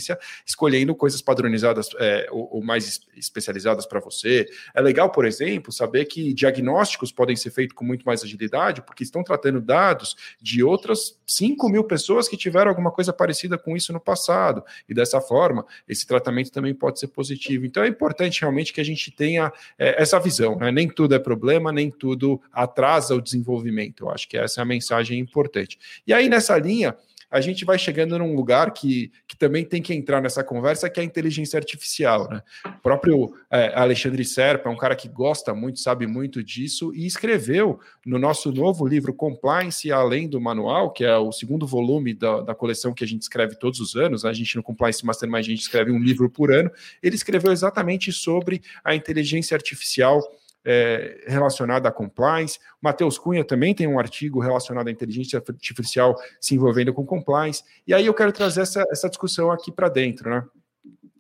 [0.47, 4.47] escolhendo coisas padronizadas é, ou, ou mais especializadas para você.
[4.75, 9.03] É legal, por exemplo, saber que diagnósticos podem ser feitos com muito mais agilidade, porque
[9.03, 13.93] estão tratando dados de outras 5 mil pessoas que tiveram alguma coisa parecida com isso
[13.93, 14.63] no passado.
[14.89, 17.65] E dessa forma, esse tratamento também pode ser positivo.
[17.65, 20.57] Então é importante realmente que a gente tenha é, essa visão.
[20.57, 20.71] Né?
[20.71, 24.05] Nem tudo é problema, nem tudo atrasa o desenvolvimento.
[24.05, 25.79] Eu acho que essa é a mensagem importante.
[26.07, 26.97] E aí, nessa linha,
[27.35, 31.01] a gente vai chegando num lugar que, que também tem que entrar nessa conversa, que
[31.01, 32.31] é a inteligência artificial.
[32.31, 32.41] Né?
[32.65, 37.05] O próprio é, Alexandre Serpa é um cara que gosta muito, sabe muito disso, e
[37.05, 42.41] escreveu no nosso novo livro Compliance Além do Manual, que é o segundo volume da,
[42.41, 44.31] da coleção que a gente escreve todos os anos, né?
[44.31, 46.71] a gente no Compliance Mastermind a gente escreve um livro por ano,
[47.03, 50.23] ele escreveu exatamente sobre a inteligência artificial
[50.65, 52.59] é, relacionada compliance.
[52.81, 57.63] O Matheus Cunha também tem um artigo relacionado à inteligência artificial se envolvendo com compliance.
[57.87, 60.45] E aí eu quero trazer essa, essa discussão aqui para dentro, né?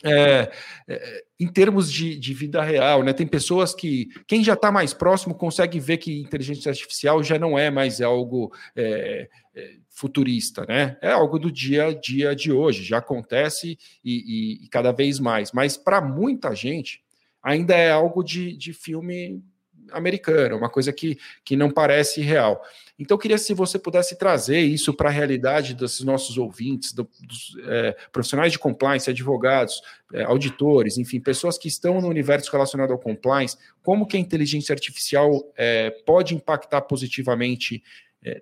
[0.02, 0.50] É,
[0.88, 3.12] é, em termos de, de, vida real, né?
[3.12, 7.58] Tem pessoas que quem já está mais próximo consegue ver que inteligência artificial já não
[7.58, 10.98] é mais algo é, é, futurista, né?
[11.00, 15.18] É algo do dia a dia de hoje, já acontece e, e, e cada vez
[15.18, 15.52] mais.
[15.52, 17.03] Mas para muita gente,
[17.44, 19.44] ainda é algo de, de filme
[19.92, 22.62] americano, uma coisa que, que não parece real.
[22.98, 27.08] Então, eu queria se você pudesse trazer isso para a realidade dos nossos ouvintes, do,
[27.20, 32.92] dos é, profissionais de compliance, advogados, é, auditores, enfim, pessoas que estão no universo relacionado
[32.92, 37.82] ao compliance, como que a inteligência artificial é, pode impactar positivamente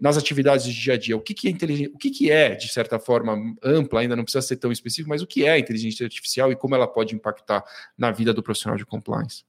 [0.00, 1.16] nas atividades de dia a dia.
[1.16, 1.92] O que, que é inteligência?
[1.94, 5.22] O que, que é, de certa forma, ampla, ainda não precisa ser tão específico, mas
[5.22, 7.64] o que é a inteligência artificial e como ela pode impactar
[7.98, 9.44] na vida do profissional de compliance?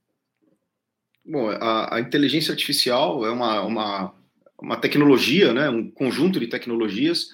[1.25, 4.15] Bom, a, a inteligência artificial é uma, uma,
[4.59, 7.29] uma tecnologia, né, um conjunto de tecnologias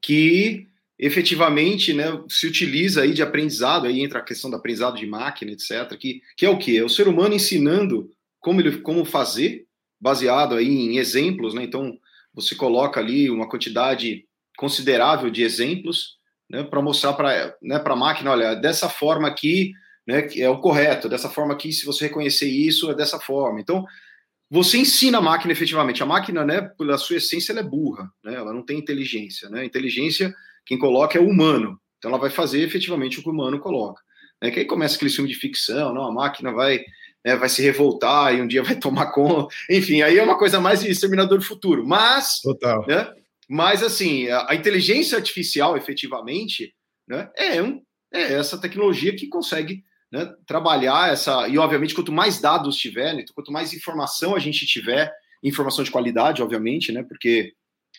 [0.00, 0.66] que
[0.98, 5.52] efetivamente né, se utiliza aí de aprendizado, aí entra a questão do aprendizado de máquina,
[5.52, 6.78] etc., que, que é o que?
[6.78, 9.66] É o ser humano ensinando como, ele, como fazer,
[10.00, 11.64] baseado aí em exemplos, né?
[11.64, 11.98] Então,
[12.36, 14.26] você coloca ali uma quantidade
[14.58, 16.16] considerável de exemplos
[16.50, 19.72] né, para mostrar para né, a máquina, olha, dessa forma aqui
[20.06, 23.58] né, é o correto, dessa forma aqui, se você reconhecer isso, é dessa forma.
[23.58, 23.84] Então,
[24.48, 26.02] você ensina a máquina efetivamente.
[26.02, 29.48] A máquina, né, pela sua essência, ela é burra, né, ela não tem inteligência.
[29.48, 29.64] Né?
[29.64, 30.32] Inteligência,
[30.64, 31.80] quem coloca é o humano.
[31.98, 34.00] Então, ela vai fazer efetivamente o que o humano coloca.
[34.40, 34.50] Né?
[34.50, 36.84] Que aí começa aquele filme de ficção, não, a máquina vai
[37.26, 39.52] né, vai se revoltar e um dia vai tomar conta.
[39.68, 41.84] Enfim, aí é uma coisa mais de exterminador do futuro.
[41.84, 42.86] Mas, Total.
[42.86, 43.12] Né,
[43.48, 46.72] mas assim, a, a, inteligência artificial, efetivamente,
[47.08, 47.82] né, é, um,
[48.14, 51.48] é essa tecnologia que consegue né, trabalhar essa.
[51.48, 55.12] E, obviamente, quanto mais dados tiver, né, quanto mais informação a gente tiver,
[55.42, 57.52] informação de qualidade, obviamente, né, porque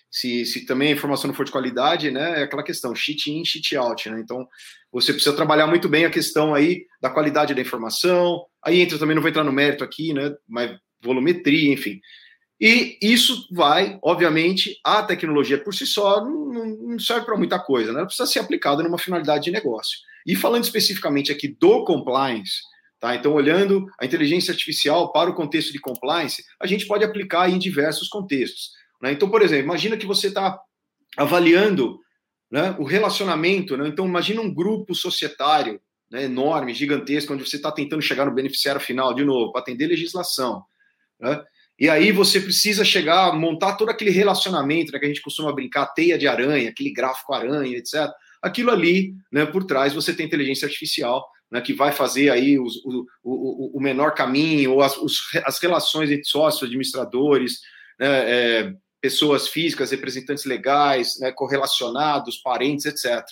[0.09, 3.43] se, se também a informação não for de qualidade, né, é aquela questão, cheat in,
[3.45, 4.47] cheat out, né, então
[4.91, 9.15] você precisa trabalhar muito bem a questão aí da qualidade da informação, aí entra também,
[9.15, 11.99] não vou entrar no mérito aqui, né, mas volumetria, enfim.
[12.59, 17.91] E isso vai, obviamente, a tecnologia por si só não, não serve para muita coisa,
[17.91, 17.99] né?
[17.99, 19.99] Ela precisa ser aplicada numa finalidade de negócio.
[20.25, 22.61] E falando especificamente aqui do compliance,
[22.99, 23.15] tá?
[23.15, 27.59] Então, olhando a inteligência artificial para o contexto de compliance, a gente pode aplicar em
[27.59, 28.71] diversos contextos.
[29.01, 29.11] Né?
[29.11, 30.59] Então, por exemplo, imagina que você está
[31.15, 31.99] avaliando
[32.51, 33.87] né, o relacionamento, né?
[33.87, 38.79] Então, imagina um grupo societário né, enorme, gigantesco, onde você está tentando chegar no beneficiário
[38.79, 40.63] final, de novo, para atender legislação.
[41.19, 41.43] Né?
[41.79, 45.87] E aí você precisa chegar, montar todo aquele relacionamento né, que a gente costuma brincar,
[45.87, 48.09] teia de aranha, aquele gráfico aranha, etc.
[48.41, 52.77] Aquilo ali, né, por trás, você tem inteligência artificial né, que vai fazer aí os,
[52.77, 57.59] o, o, o, menor caminho, ou as, os, as relações entre sócios, administradores,
[57.99, 63.23] né, é, pessoas físicas, representantes legais, né, correlacionados, parentes, etc.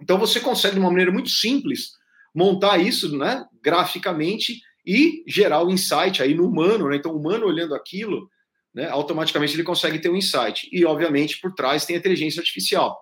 [0.00, 1.90] Então você consegue, de uma maneira muito simples,
[2.34, 6.96] montar isso né, graficamente e gerar o insight aí no humano, né?
[6.96, 8.28] Então, o humano olhando aquilo,
[8.74, 10.68] né, automaticamente ele consegue ter um insight.
[10.70, 12.98] E, obviamente, por trás tem a inteligência artificial.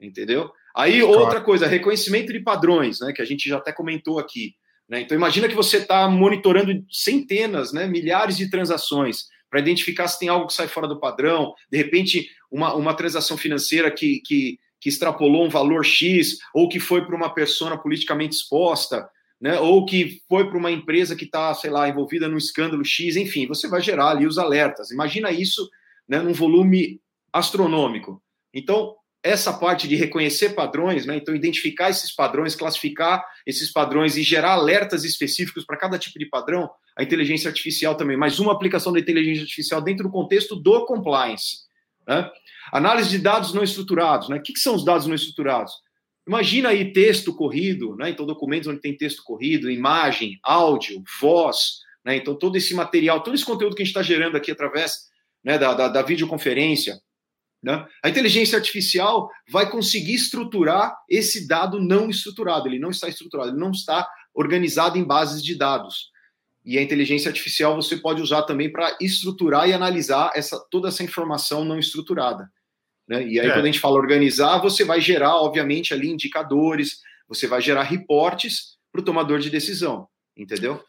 [0.00, 0.50] Entendeu?
[0.74, 1.18] Aí, claro.
[1.18, 3.12] outra coisa, reconhecimento de padrões, né?
[3.12, 4.54] Que a gente já até comentou aqui.
[4.88, 5.00] Né?
[5.00, 10.28] Então, imagina que você está monitorando centenas, né, milhares de transações para identificar se tem
[10.28, 14.88] algo que sai fora do padrão, de repente, uma, uma transação financeira que, que, que
[14.88, 19.08] extrapolou um valor X, ou que foi para uma persona politicamente exposta,
[19.40, 23.16] né, ou que foi para uma empresa que está, sei lá, envolvida num escândalo X,
[23.16, 24.90] enfim, você vai gerar ali os alertas.
[24.90, 25.68] Imagina isso
[26.08, 27.00] né, num volume
[27.32, 28.22] astronômico.
[28.52, 34.22] Então, essa parte de reconhecer padrões, né, então identificar esses padrões, classificar esses padrões e
[34.22, 38.92] gerar alertas específicos para cada tipo de padrão, a inteligência artificial também, mais uma aplicação
[38.92, 41.66] da inteligência artificial dentro do contexto do compliance.
[42.08, 42.30] Né?
[42.72, 44.28] Análise de dados não estruturados.
[44.28, 44.36] Né?
[44.36, 45.72] O que, que são os dados não estruturados?
[46.26, 48.10] Imagina aí texto corrido, né?
[48.10, 52.16] Então, documentos onde tem texto corrido, imagem, áudio, voz, né?
[52.16, 55.06] Então, todo esse material, todo esse conteúdo que a gente está gerando aqui através
[55.44, 57.00] né, da, da, da videoconferência,
[57.62, 57.86] né?
[58.02, 62.66] A inteligência artificial vai conseguir estruturar esse dado não estruturado.
[62.66, 66.10] Ele não está estruturado, ele não está organizado em bases de dados.
[66.66, 71.04] E a inteligência artificial você pode usar também para estruturar e analisar essa, toda essa
[71.04, 72.50] informação não estruturada.
[73.08, 73.24] Né?
[73.24, 73.52] E aí, é.
[73.52, 78.76] quando a gente fala organizar, você vai gerar, obviamente, ali indicadores, você vai gerar reportes
[78.90, 80.82] para o tomador de decisão, entendeu?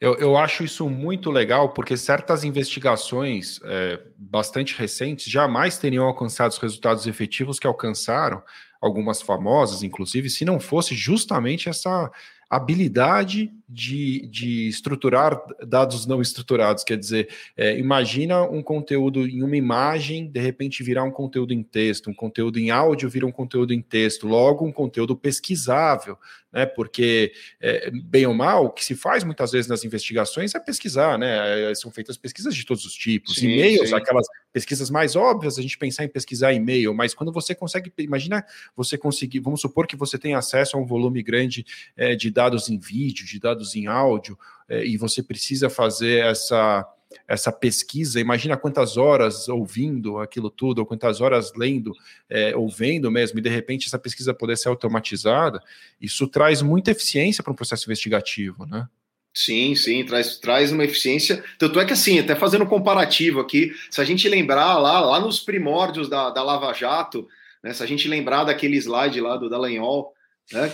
[0.00, 6.50] Eu, eu, acho isso muito legal, porque certas investigações é, bastante recentes jamais teriam alcançado
[6.50, 8.42] os resultados efetivos que alcançaram,
[8.80, 12.10] algumas famosas, inclusive, se não fosse justamente essa
[12.50, 16.84] habilidade de, de estruturar dados não estruturados.
[16.84, 21.62] Quer dizer, é, imagina um conteúdo em uma imagem, de repente virar um conteúdo em
[21.62, 26.18] texto, um conteúdo em áudio vira um conteúdo em texto, logo um conteúdo pesquisável,
[26.52, 26.66] né?
[26.66, 31.18] Porque, é, bem ou mal, o que se faz muitas vezes nas investigações é pesquisar,
[31.18, 31.70] né?
[31.70, 35.78] É, são feitas pesquisas de todos os tipos, e-mails, aquelas pesquisas mais óbvias, a gente
[35.78, 38.44] pensar em pesquisar e-mail, mas quando você consegue, imagina
[38.76, 41.64] você conseguir, vamos supor que você tem acesso a um volume grande
[41.96, 46.86] é, de dados em vídeo, de dados em áudio, é, e você precisa fazer essa
[47.28, 51.92] essa pesquisa, imagina quantas horas ouvindo aquilo tudo, ou quantas horas lendo,
[52.28, 55.60] é, ou vendo mesmo, e de repente essa pesquisa poder ser automatizada,
[56.00, 58.88] isso traz muita eficiência para um processo investigativo, né?
[59.34, 61.42] Sim, sim, traz, traz uma eficiência.
[61.58, 65.18] Tanto é que, assim, até fazendo um comparativo aqui, se a gente lembrar lá, lá
[65.18, 67.26] nos primórdios da, da Lava Jato,
[67.62, 70.12] né, se a gente lembrar daquele slide lá do Dallagnol,
[70.52, 70.70] né,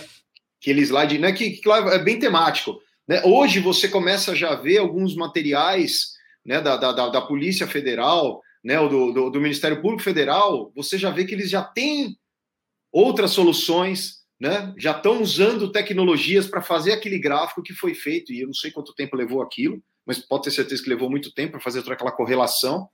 [0.61, 2.79] aquele slide né, que, que é bem temático.
[3.07, 6.13] Né, hoje você começa a já ver alguns materiais
[6.45, 11.09] né, da, da, da Polícia Federal, né, do, do, do Ministério Público Federal, você já
[11.09, 12.17] vê que eles já têm
[12.91, 18.39] outras soluções né, já estão usando tecnologias para fazer aquele gráfico que foi feito, e
[18.39, 21.51] eu não sei quanto tempo levou aquilo, mas pode ter certeza que levou muito tempo
[21.51, 22.87] para fazer toda aquela correlação,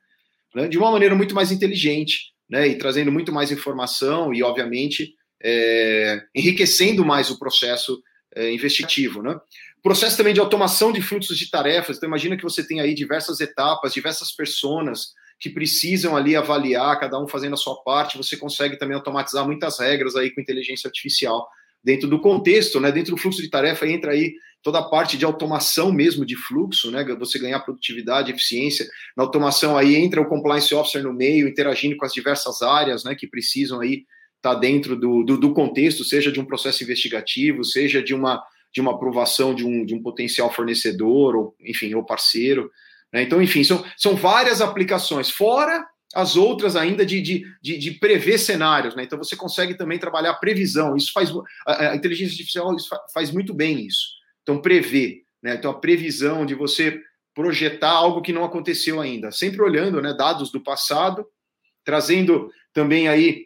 [0.56, 5.14] né, de uma maneira muito mais inteligente, né, e trazendo muito mais informação e, obviamente,
[5.44, 8.02] é, enriquecendo mais o processo
[8.36, 9.22] é, investigativo.
[9.22, 9.40] Né.
[9.82, 13.40] Processo também de automação de fluxos de tarefas, então imagina que você tem aí diversas
[13.40, 18.78] etapas, diversas pessoas que precisam ali avaliar, cada um fazendo a sua parte, você consegue
[18.78, 21.48] também automatizar muitas regras aí com inteligência artificial
[21.84, 22.92] dentro do contexto, né?
[22.92, 26.90] Dentro do fluxo de tarefa entra aí toda a parte de automação mesmo de fluxo,
[26.90, 27.06] né?
[27.20, 28.88] Você ganhar produtividade, eficiência.
[29.16, 33.14] Na automação aí entra o compliance officer no meio, interagindo com as diversas áreas, né?
[33.14, 34.04] Que precisam aí
[34.46, 38.44] estar tá dentro do, do, do contexto, seja de um processo investigativo, seja de uma
[38.72, 42.70] de uma aprovação de um, de um potencial fornecedor, ou enfim, ou parceiro.
[43.12, 43.24] Né?
[43.24, 48.38] Então, enfim, são, são várias aplicações, fora as outras ainda de, de, de, de prever
[48.38, 48.94] cenários.
[48.94, 49.04] Né?
[49.04, 50.96] Então, você consegue também trabalhar previsão.
[50.96, 51.32] Isso faz
[51.66, 52.76] a, a inteligência artificial
[53.14, 54.10] faz muito bem isso.
[54.44, 55.24] Então, prever.
[55.42, 55.56] Né?
[55.56, 57.02] Então, a previsão de você
[57.34, 61.26] projetar algo que não aconteceu ainda, sempre olhando né, dados do passado,
[61.84, 63.46] trazendo também aí,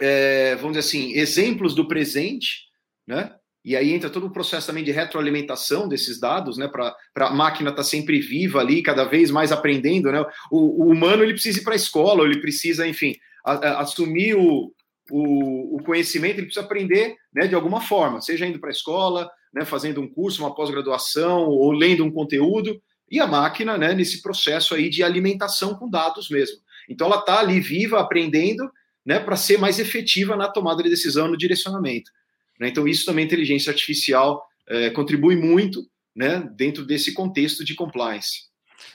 [0.00, 2.66] é, vamos dizer assim, exemplos do presente,
[3.06, 3.34] né?
[3.62, 6.66] E aí entra todo o processo também de retroalimentação desses dados, né?
[6.66, 6.94] Para
[7.26, 10.24] a máquina estar tá sempre viva ali, cada vez mais aprendendo, né?
[10.50, 14.34] O, o humano ele precisa ir para a escola, ele precisa, enfim, a, a, assumir
[14.34, 14.72] o,
[15.10, 19.30] o, o, conhecimento, ele precisa aprender né, de alguma forma, seja indo para a escola,
[19.52, 22.80] né, fazendo um curso, uma pós-graduação, ou lendo um conteúdo,
[23.10, 26.58] e a máquina, né, nesse processo aí de alimentação com dados mesmo.
[26.88, 28.70] Então ela está ali viva, aprendendo,
[29.10, 32.12] né, para ser mais efetiva na tomada de decisão, no direcionamento.
[32.60, 32.68] Né?
[32.68, 35.84] Então isso também a inteligência artificial é, contribui muito,
[36.14, 38.48] né, dentro desse contexto de compliance.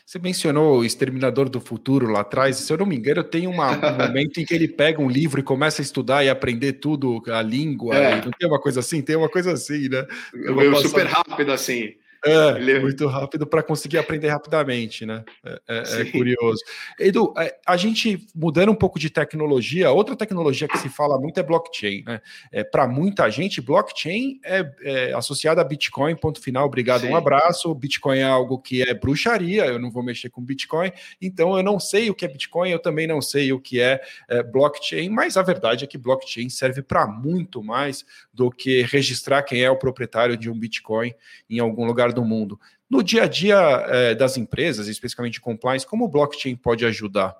[0.06, 2.56] Você mencionou o Exterminador do Futuro lá atrás.
[2.56, 5.42] Se eu não me engano, tem uma, um momento em que ele pega um livro
[5.42, 7.94] e começa a estudar e aprender tudo, a língua.
[7.94, 8.24] É.
[8.24, 9.02] Não tem uma coisa assim?
[9.02, 10.08] Tem uma coisa assim, né?
[10.34, 11.94] Eu super rápido assim.
[12.26, 12.80] É, Ele...
[12.80, 15.24] muito rápido para conseguir aprender rapidamente, né?
[15.46, 16.64] É, é, é curioso.
[17.00, 21.40] Edu, é, a gente mudando um pouco de tecnologia, outra tecnologia que se fala muito
[21.40, 22.22] é blockchain, né?
[22.52, 27.10] É, para muita gente, blockchain é, é associada a Bitcoin, ponto final, obrigado, Sim.
[27.10, 27.74] um abraço.
[27.76, 31.80] Bitcoin é algo que é bruxaria, eu não vou mexer com Bitcoin, então eu não
[31.80, 35.38] sei o que é Bitcoin, eu também não sei o que é, é blockchain, mas
[35.38, 38.04] a verdade é que blockchain serve para muito mais
[38.34, 41.14] do que registrar quem é o proprietário de um Bitcoin
[41.48, 42.60] em algum lugar do mundo.
[42.90, 43.58] No dia a dia
[43.88, 47.36] é, das empresas, especificamente compliance, como o blockchain pode ajudar?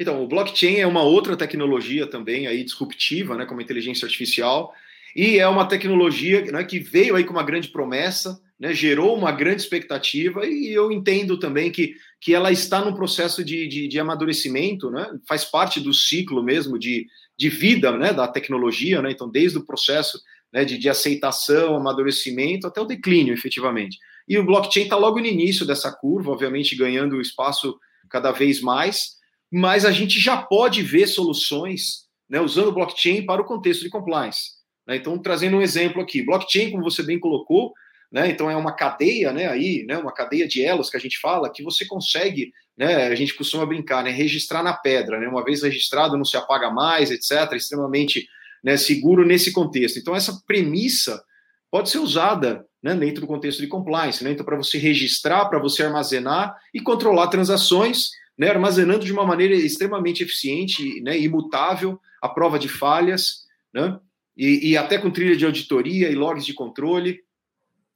[0.00, 4.72] Então, o blockchain é uma outra tecnologia também aí disruptiva, né, como a inteligência artificial,
[5.14, 9.30] e é uma tecnologia né, que veio aí com uma grande promessa, né, gerou uma
[9.30, 14.00] grande expectativa, e eu entendo também que, que ela está num processo de, de, de
[14.00, 17.06] amadurecimento, né, faz parte do ciclo mesmo de,
[17.36, 20.18] de vida né, da tecnologia, né, então desde o processo
[20.52, 23.98] né, de, de aceitação, amadurecimento, até o declínio, efetivamente.
[24.28, 27.78] E o blockchain está logo no início dessa curva, obviamente ganhando espaço
[28.08, 29.16] cada vez mais,
[29.50, 33.90] mas a gente já pode ver soluções né, usando o blockchain para o contexto de
[33.90, 34.60] compliance.
[34.86, 34.96] Né?
[34.96, 37.72] Então, trazendo um exemplo aqui, blockchain, como você bem colocou,
[38.10, 41.18] né, então é uma cadeia, né, aí, né, uma cadeia de elos que a gente
[41.18, 45.44] fala, que você consegue, né, a gente costuma brincar, né, registrar na pedra, né, uma
[45.44, 48.28] vez registrado não se apaga mais, etc, extremamente
[48.62, 49.98] né, seguro nesse contexto.
[49.98, 51.22] Então, essa premissa
[51.70, 54.22] pode ser usada né, dentro do contexto de compliance.
[54.24, 54.32] Né?
[54.32, 59.54] Então, para você registrar, para você armazenar e controlar transações, né, armazenando de uma maneira
[59.54, 63.98] extremamente eficiente, né, imutável, a prova de falhas, né,
[64.36, 67.20] e, e até com trilha de auditoria e logs de controle.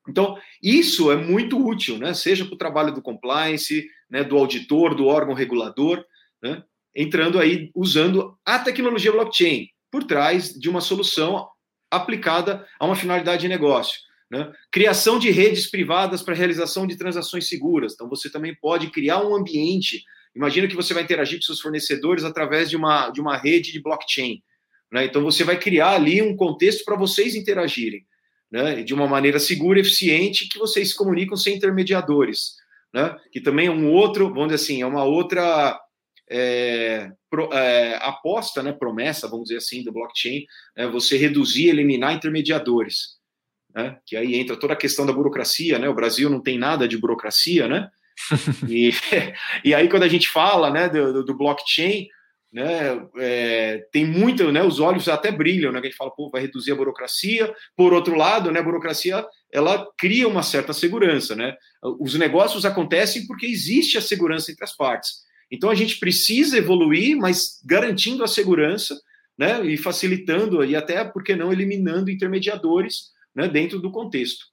[0.07, 2.13] Então, isso é muito útil, né?
[2.13, 6.05] seja para o trabalho do compliance, né, do auditor, do órgão regulador,
[6.43, 6.63] né,
[6.95, 11.47] entrando aí usando a tecnologia blockchain por trás de uma solução
[11.89, 14.01] aplicada a uma finalidade de negócio.
[14.29, 14.53] Né?
[14.73, 17.93] Criação de redes privadas para realização de transações seguras.
[17.93, 20.03] Então, você também pode criar um ambiente.
[20.35, 23.81] Imagina que você vai interagir com seus fornecedores através de uma, de uma rede de
[23.81, 24.43] blockchain.
[24.91, 25.05] Né?
[25.05, 28.05] Então, você vai criar ali um contexto para vocês interagirem
[28.51, 28.83] né?
[28.83, 32.57] de uma maneira segura, eficiente, que vocês se comunicam sem intermediadores.
[32.93, 33.17] Né?
[33.31, 35.81] Que também é um outro, vamos dizer assim, é uma outra
[36.31, 40.45] é, pro, é, aposta, né, promessa, vamos dizer assim, do blockchain,
[40.77, 43.15] é você reduzir, eliminar intermediadores.
[43.75, 45.89] Né, que aí entra toda a questão da burocracia, né?
[45.89, 47.91] O Brasil não tem nada de burocracia, né?
[48.69, 48.93] e,
[49.65, 52.07] e aí, quando a gente fala né, do, do blockchain,
[52.53, 56.31] né, é, tem muito, né, os olhos até brilham, né, que a gente fala, pô,
[56.31, 57.53] vai reduzir a burocracia.
[57.77, 61.57] Por outro lado, né, a burocracia, ela cria uma certa segurança, né?
[61.99, 65.25] Os negócios acontecem porque existe a segurança entre as partes.
[65.55, 68.99] Então a gente precisa evoluir, mas garantindo a segurança,
[69.37, 74.47] né, e facilitando e até, por que não, eliminando intermediadores, né, dentro do contexto.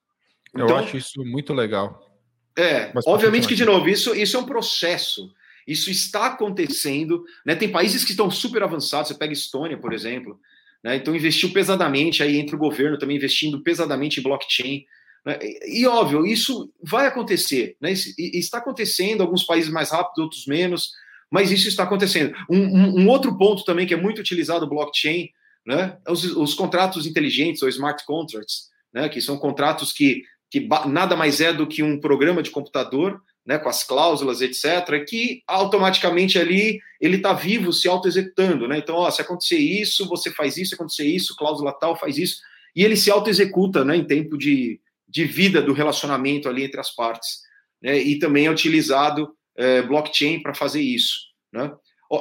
[0.53, 2.09] Então, Eu acho isso muito legal.
[2.57, 5.31] É, mas obviamente que de novo isso isso é um processo.
[5.65, 7.55] Isso está acontecendo, né?
[7.55, 9.07] Tem países que estão super avançados.
[9.07, 10.39] Você pega Estônia, por exemplo,
[10.83, 10.95] né?
[10.95, 14.85] Então investiu pesadamente aí entre o governo também investindo pesadamente em blockchain.
[15.25, 15.39] Né?
[15.67, 17.91] E, óbvio, isso vai acontecer, né?
[17.91, 20.91] está acontecendo, alguns países mais rápido, outros menos,
[21.29, 22.35] mas isso está acontecendo.
[22.49, 25.29] Um, um, um outro ponto também que é muito utilizado blockchain,
[25.65, 25.97] né?
[26.07, 29.07] Os, os contratos inteligentes ou smart contracts, né?
[29.07, 33.57] que são contratos que, que nada mais é do que um programa de computador, né?
[33.57, 38.67] com as cláusulas, etc., que automaticamente ali ele está vivo, se auto-executando.
[38.67, 38.79] Né?
[38.79, 42.41] Então, ó, se acontecer isso, você faz isso, se acontecer isso, cláusula tal, faz isso,
[42.75, 43.95] e ele se auto-executa né?
[43.95, 44.80] em tempo de
[45.11, 47.41] de vida do relacionamento ali entre as partes.
[47.81, 47.99] Né?
[47.99, 51.17] E também é utilizado é, blockchain para fazer isso.
[51.51, 51.69] Né?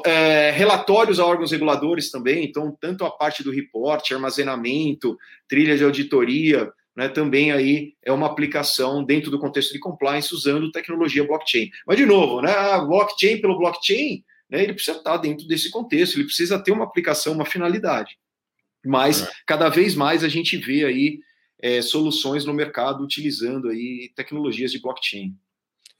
[0.04, 5.16] É, relatórios a órgãos reguladores também, então, tanto a parte do reporte, armazenamento,
[5.48, 10.70] trilha de auditoria, né, também aí é uma aplicação dentro do contexto de compliance usando
[10.70, 11.70] tecnologia blockchain.
[11.86, 16.16] Mas, de novo, né, a blockchain pelo blockchain, né, ele precisa estar dentro desse contexto,
[16.16, 18.16] ele precisa ter uma aplicação, uma finalidade.
[18.84, 19.30] Mas, é.
[19.46, 21.20] cada vez mais a gente vê aí
[21.62, 25.36] é, soluções no mercado utilizando aí tecnologias de blockchain.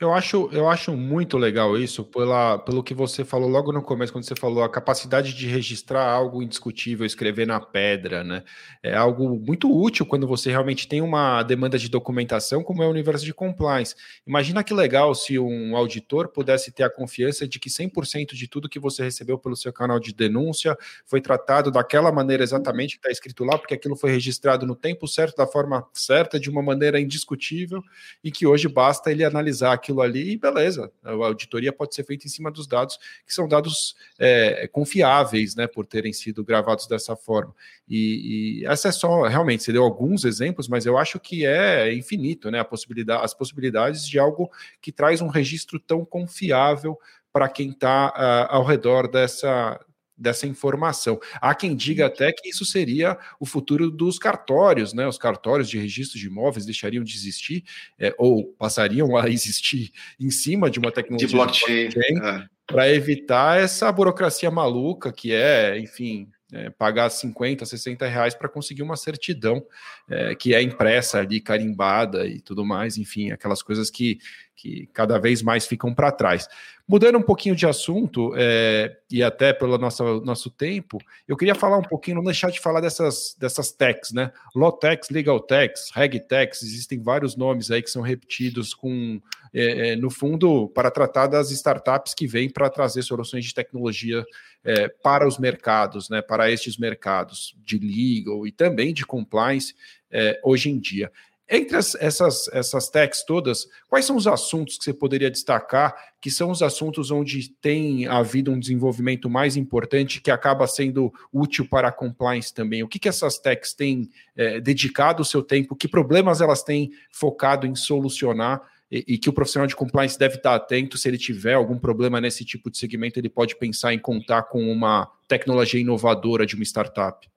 [0.03, 4.11] Eu acho, eu acho muito legal isso, pela, pelo que você falou logo no começo,
[4.11, 8.43] quando você falou a capacidade de registrar algo indiscutível, escrever na pedra, né?
[8.83, 12.91] É algo muito útil quando você realmente tem uma demanda de documentação, como é o
[12.91, 13.95] universo de compliance.
[14.27, 18.71] Imagina que legal se um auditor pudesse ter a confiança de que 100% de tudo
[18.71, 23.11] que você recebeu pelo seu canal de denúncia foi tratado daquela maneira exatamente que está
[23.11, 26.99] escrito lá, porque aquilo foi registrado no tempo certo, da forma certa, de uma maneira
[26.99, 27.83] indiscutível,
[28.25, 30.91] e que hoje basta ele analisar aquilo aquilo ali e beleza.
[31.03, 35.67] A auditoria pode ser feita em cima dos dados, que são dados é, confiáveis, né,
[35.67, 37.55] por terem sido gravados dessa forma.
[37.89, 41.93] E, e, essa é só, realmente, você deu alguns exemplos, mas eu acho que é
[41.93, 46.99] infinito, né, a possibilidade, as possibilidades de algo que traz um registro tão confiável
[47.33, 49.81] para quem está uh, ah, ao redor dessa,
[50.21, 51.19] dessa informação.
[51.41, 55.09] Há quem diga até que isso seria o futuro dos cartórios, né?
[55.09, 57.65] Os cartórios de registro de imóveis deixariam de existir
[57.99, 59.91] é, ou passariam a existir
[60.21, 62.47] em cima de uma tecnologia de blockchain, blockchain é.
[62.67, 68.83] para evitar essa burocracia maluca que é, enfim, é, pagar 50, 60 reais para conseguir
[68.83, 69.65] uma certidão
[70.09, 74.19] é, que é impressa ali, carimbada e tudo mais, enfim, aquelas coisas que,
[74.55, 76.49] que cada vez mais ficam para trás.
[76.87, 81.79] Mudando um pouquinho de assunto, é, e até pelo nosso, nosso tempo, eu queria falar
[81.79, 84.31] um pouquinho, não deixar de falar dessas, dessas techs, né?
[84.55, 89.21] Law techs, legal techs, reg techs, existem vários nomes aí que são repetidos com,
[89.53, 94.25] é, é, no fundo, para tratar das startups que vêm para trazer soluções de tecnologia
[94.63, 96.23] é, para os mercados, né?
[96.23, 99.75] Para estes mercados de legal e também de compliance
[100.11, 101.11] é, hoje em dia.
[101.53, 106.31] Entre as, essas, essas techs todas, quais são os assuntos que você poderia destacar que
[106.31, 111.89] são os assuntos onde tem havido um desenvolvimento mais importante que acaba sendo útil para
[111.89, 112.85] a compliance também?
[112.85, 115.75] O que, que essas techs têm é, dedicado o seu tempo?
[115.75, 118.63] Que problemas elas têm focado em solucionar?
[118.89, 122.21] E, e que o profissional de compliance deve estar atento se ele tiver algum problema
[122.21, 126.65] nesse tipo de segmento, ele pode pensar em contar com uma tecnologia inovadora de uma
[126.65, 127.29] startup.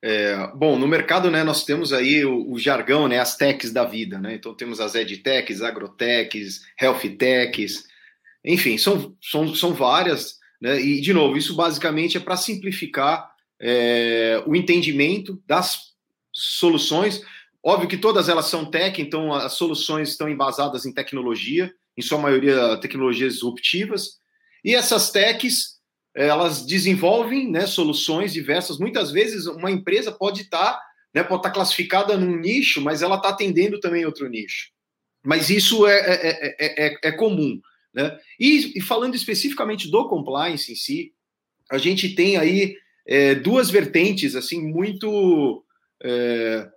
[0.00, 3.84] É, bom, no mercado, né, nós temos aí o, o, jargão, né, as techs da
[3.84, 4.34] vida, né?
[4.34, 7.84] Então temos as edtechs, agrotechs, healthtechs,
[8.44, 10.80] enfim, são, são, são várias, né?
[10.80, 13.28] E de novo, isso basicamente é para simplificar
[13.60, 15.94] é, o entendimento das
[16.32, 17.20] soluções.
[17.62, 22.18] Óbvio que todas elas são tech, então as soluções estão embasadas em tecnologia, em sua
[22.18, 24.18] maioria tecnologias disruptivas,
[24.64, 25.77] e essas techs
[26.14, 28.78] elas desenvolvem né, soluções diversas.
[28.78, 30.80] Muitas vezes uma empresa pode estar
[31.14, 34.70] né, pode estar classificada num nicho, mas ela está atendendo também outro nicho.
[35.24, 37.60] Mas isso é, é, é, é comum.
[37.94, 38.18] Né?
[38.38, 41.12] E, e, falando especificamente do compliance em si,
[41.70, 42.76] a gente tem aí
[43.42, 45.64] duas vertentes assim muito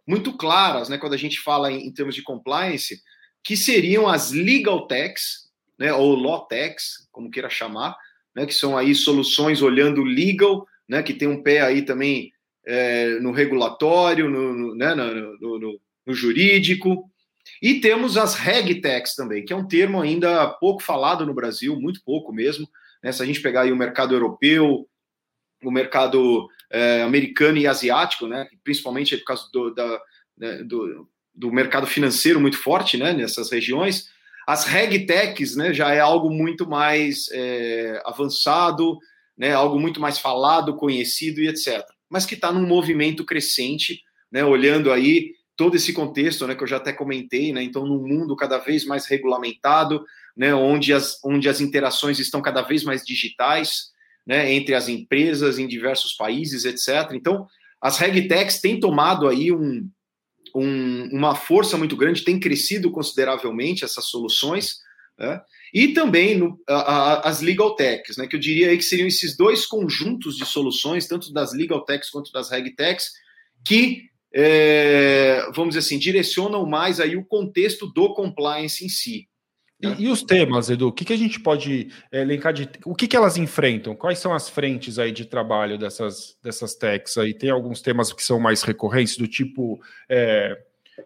[0.07, 2.99] muito claras, né, quando a gente fala em, em, termos de compliance,
[3.43, 7.95] que seriam as legal techs, né, ou law techs, como queira chamar,
[8.35, 12.31] né, que são aí soluções olhando legal, né, que tem um pé aí também
[12.65, 17.09] é, no regulatório, no, no, né, no, no, jurídico.
[17.61, 22.01] E temos as regtechs também, que é um termo ainda pouco falado no Brasil, muito
[22.03, 22.67] pouco mesmo.
[23.03, 24.87] Né, se a gente pegar aí o mercado europeu,
[25.63, 30.01] o mercado é, americano e asiático, né, principalmente por causa do, da,
[30.37, 34.09] né, do, do mercado financeiro muito forte né, nessas regiões,
[34.47, 38.97] as regtechs né, já é algo muito mais é, avançado,
[39.37, 41.83] né, algo muito mais falado, conhecido e etc.
[42.09, 46.67] Mas que está num movimento crescente, né, olhando aí todo esse contexto né, que eu
[46.67, 50.03] já até comentei, né, então num mundo cada vez mais regulamentado,
[50.35, 53.91] né, onde, as, onde as interações estão cada vez mais digitais,
[54.25, 57.13] né, entre as empresas em diversos países, etc.
[57.13, 57.47] Então,
[57.81, 59.89] as regtechs têm tomado aí um,
[60.55, 64.77] um, uma força muito grande, tem crescido consideravelmente essas soluções,
[65.17, 65.41] né?
[65.73, 69.37] e também no, a, a, as legal techs, né, que eu diria que seriam esses
[69.37, 73.11] dois conjuntos de soluções, tanto das legal techs quanto das reg techs,
[73.65, 79.27] que, é, vamos dizer assim, direcionam mais aí o contexto do compliance em si.
[79.81, 80.89] E, e, os temas, Edu?
[80.89, 82.69] O que, que a gente pode é, elencar de.
[82.85, 83.95] O que, que elas enfrentam?
[83.95, 87.33] Quais são as frentes aí de trabalho dessas, dessas techs aí?
[87.33, 90.57] Tem alguns temas que são mais recorrentes, do tipo é,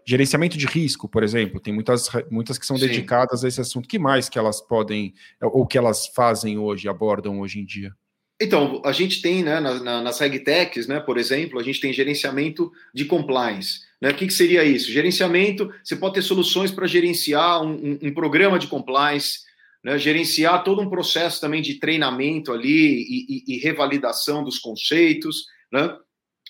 [0.05, 1.59] gerenciamento de risco, por exemplo.
[1.59, 2.87] Tem muitas, muitas que são Sim.
[2.87, 3.87] dedicadas a esse assunto.
[3.87, 7.93] que mais que elas podem, ou que elas fazem hoje, abordam hoje em dia?
[8.41, 11.93] Então, a gente tem, né, na, na, nas RegTechs, né, por exemplo, a gente tem
[11.93, 13.81] gerenciamento de compliance.
[14.01, 14.09] Né?
[14.09, 14.91] O que, que seria isso?
[14.91, 19.39] Gerenciamento, você pode ter soluções para gerenciar um, um, um, programa de compliance,
[19.81, 25.45] né, gerenciar todo um processo também de treinamento ali e, e, e revalidação dos conceitos.
[25.71, 25.95] Né?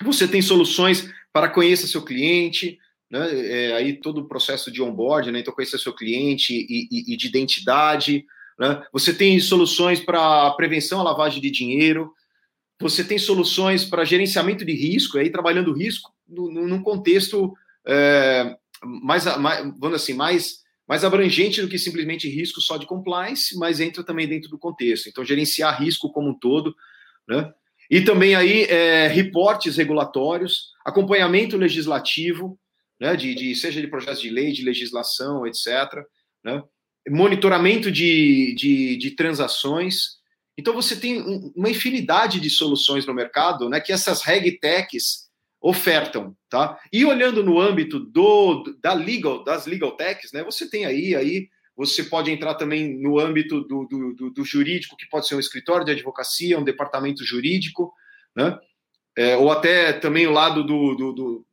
[0.04, 2.80] Você tem soluções para conhecer seu cliente,
[3.12, 3.28] né?
[3.32, 5.40] É, aí todo o processo de onboard, né?
[5.40, 8.26] então conhecer seu cliente e, e, e de identidade.
[8.58, 8.84] Né?
[8.92, 12.12] Você tem soluções para prevenção à lavagem de dinheiro,
[12.80, 17.54] você tem soluções para gerenciamento de risco, aí trabalhando risco num contexto
[17.88, 23.58] é, mais, mais, vamos assim, mais, mais abrangente do que simplesmente risco só de compliance,
[23.58, 25.08] mas entra também dentro do contexto.
[25.08, 26.76] Então, gerenciar risco como um todo,
[27.28, 27.52] né?
[27.90, 32.60] E também aí é, reportes regulatórios, acompanhamento legislativo,
[33.00, 35.68] né, de, de, seja de projetos de lei, de legislação, etc.
[36.44, 36.64] Né?
[37.10, 40.18] Monitoramento de, de, de transações.
[40.58, 41.22] Então você tem
[41.56, 45.26] uma infinidade de soluções no mercado, né, que essas regtechs
[45.62, 46.80] ofertam, tá?
[46.94, 51.50] E olhando no âmbito do da legal, das legal techs, né, você tem aí aí
[51.76, 55.86] você pode entrar também no âmbito do, do, do, jurídico, que pode ser um escritório
[55.86, 57.94] de advocacia, um departamento jurídico,
[58.34, 58.58] né?
[59.18, 61.46] É, ou até também o lado do, do, do,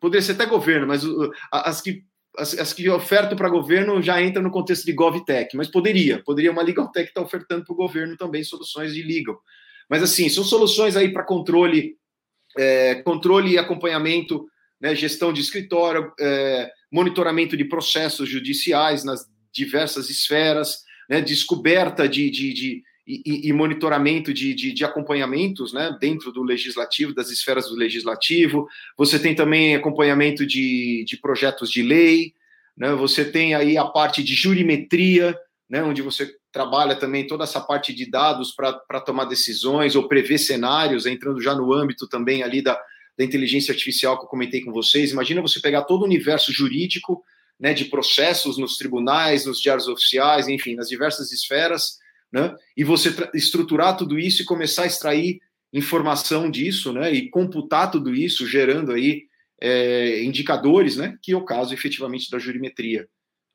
[0.00, 1.02] Poderia ser até governo, mas
[1.50, 2.04] as que
[2.36, 6.52] as, as que ofertam para governo já entram no contexto de GovTech, mas poderia, poderia
[6.52, 9.40] uma Legal Tech estar tá ofertando para o governo também soluções de legal.
[9.88, 11.96] Mas assim, são soluções aí para controle,
[12.56, 14.46] é, controle e acompanhamento,
[14.80, 22.30] né, gestão de escritório, é, monitoramento de processos judiciais nas diversas esferas, né, descoberta de,
[22.30, 27.68] de, de e, e, monitoramento de, de, de, acompanhamentos né, dentro do legislativo, das esferas
[27.68, 28.66] do legislativo.
[28.98, 32.34] Você tem também acompanhamento de, de projetos de lei,
[32.76, 35.38] né, você tem aí a parte de jurimetria,
[35.70, 40.38] né, onde você trabalha também toda essa parte de dados para tomar decisões ou prever
[40.38, 42.80] cenários, entrando já no âmbito também ali da,
[43.16, 45.12] da inteligência artificial que eu comentei com vocês.
[45.12, 47.22] Imagina você pegar todo o universo jurídico,
[47.58, 51.98] né, de processos nos tribunais, nos diários oficiais, enfim, nas diversas esferas,
[52.36, 52.54] né?
[52.76, 55.40] E você estruturar tudo isso e começar a extrair
[55.72, 57.10] informação disso, né?
[57.10, 59.22] E computar tudo isso, gerando aí
[59.58, 61.16] é, indicadores, né?
[61.22, 63.08] Que é o caso efetivamente da jurimetria.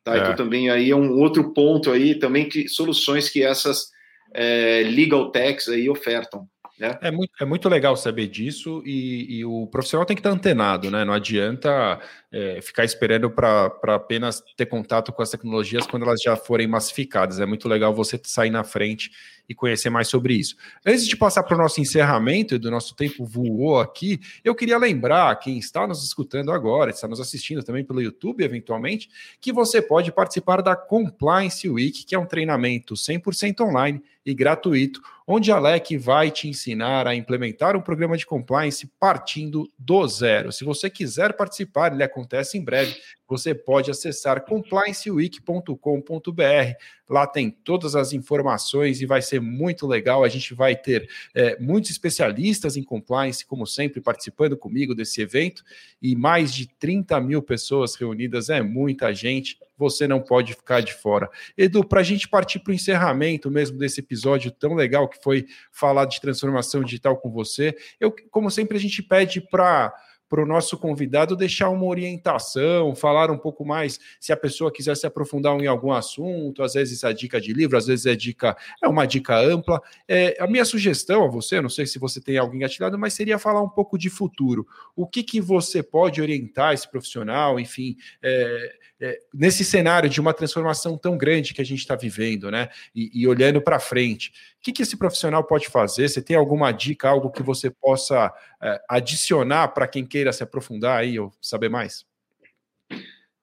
[0.04, 0.16] Tá?
[0.16, 0.20] É.
[0.20, 3.92] Então também aí é um outro ponto aí também que soluções que essas
[4.34, 6.50] é, legal techs aí ofertam.
[6.80, 6.98] Né?
[7.04, 10.90] É, muito, é muito legal saber disso e, e, o profissional tem que estar antenado,
[10.90, 11.06] né?
[11.06, 12.02] Não adianta
[12.32, 17.40] é, ficar esperando para apenas ter contato com as tecnologias quando elas já forem massificadas.
[17.40, 19.12] É muito legal você sair na frente
[19.50, 20.56] e conhecer mais sobre isso.
[20.86, 24.78] Antes de passar para o nosso encerramento e do nosso tempo voou aqui, eu queria
[24.78, 29.10] lembrar quem está nos escutando agora, está nos assistindo também pelo YouTube, eventualmente,
[29.42, 35.02] que você pode participar da Compliance Week, que é um treinamento 100% online e gratuito,
[35.26, 40.52] onde a LEC vai te ensinar a implementar um programa de compliance partindo do zero.
[40.52, 42.96] Se você quiser participar, ele acontece em breve
[43.32, 46.76] você pode acessar complianceweek.com.br.
[47.08, 50.22] Lá tem todas as informações e vai ser muito legal.
[50.22, 55.64] A gente vai ter é, muitos especialistas em compliance, como sempre, participando comigo desse evento,
[56.02, 59.58] e mais de 30 mil pessoas reunidas é muita gente.
[59.78, 61.30] Você não pode ficar de fora.
[61.58, 65.46] Edu, para a gente partir para o encerramento mesmo desse episódio tão legal que foi
[65.72, 69.94] falar de transformação digital com você, eu, como sempre, a gente pede para
[70.32, 74.96] para o nosso convidado deixar uma orientação, falar um pouco mais se a pessoa quiser
[74.96, 78.56] se aprofundar em algum assunto, às vezes é dica de livro, às vezes é dica,
[78.82, 79.82] é uma dica ampla.
[80.08, 83.38] É, a minha sugestão a você, não sei se você tem alguém engatilhado, mas seria
[83.38, 84.66] falar um pouco de futuro.
[84.96, 90.34] O que, que você pode orientar esse profissional, enfim, é, é, nesse cenário de uma
[90.34, 92.70] transformação tão grande que a gente está vivendo, né?
[92.96, 94.32] E, e olhando para frente,
[94.62, 96.08] que, que esse profissional pode fazer?
[96.08, 98.32] Você tem alguma dica, algo que você possa
[98.62, 102.06] é, adicionar para quem queira se aprofundar aí ou saber mais?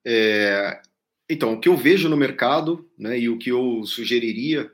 [0.05, 0.81] É,
[1.29, 4.71] então, o que eu vejo no mercado, né, e o que eu sugeriria,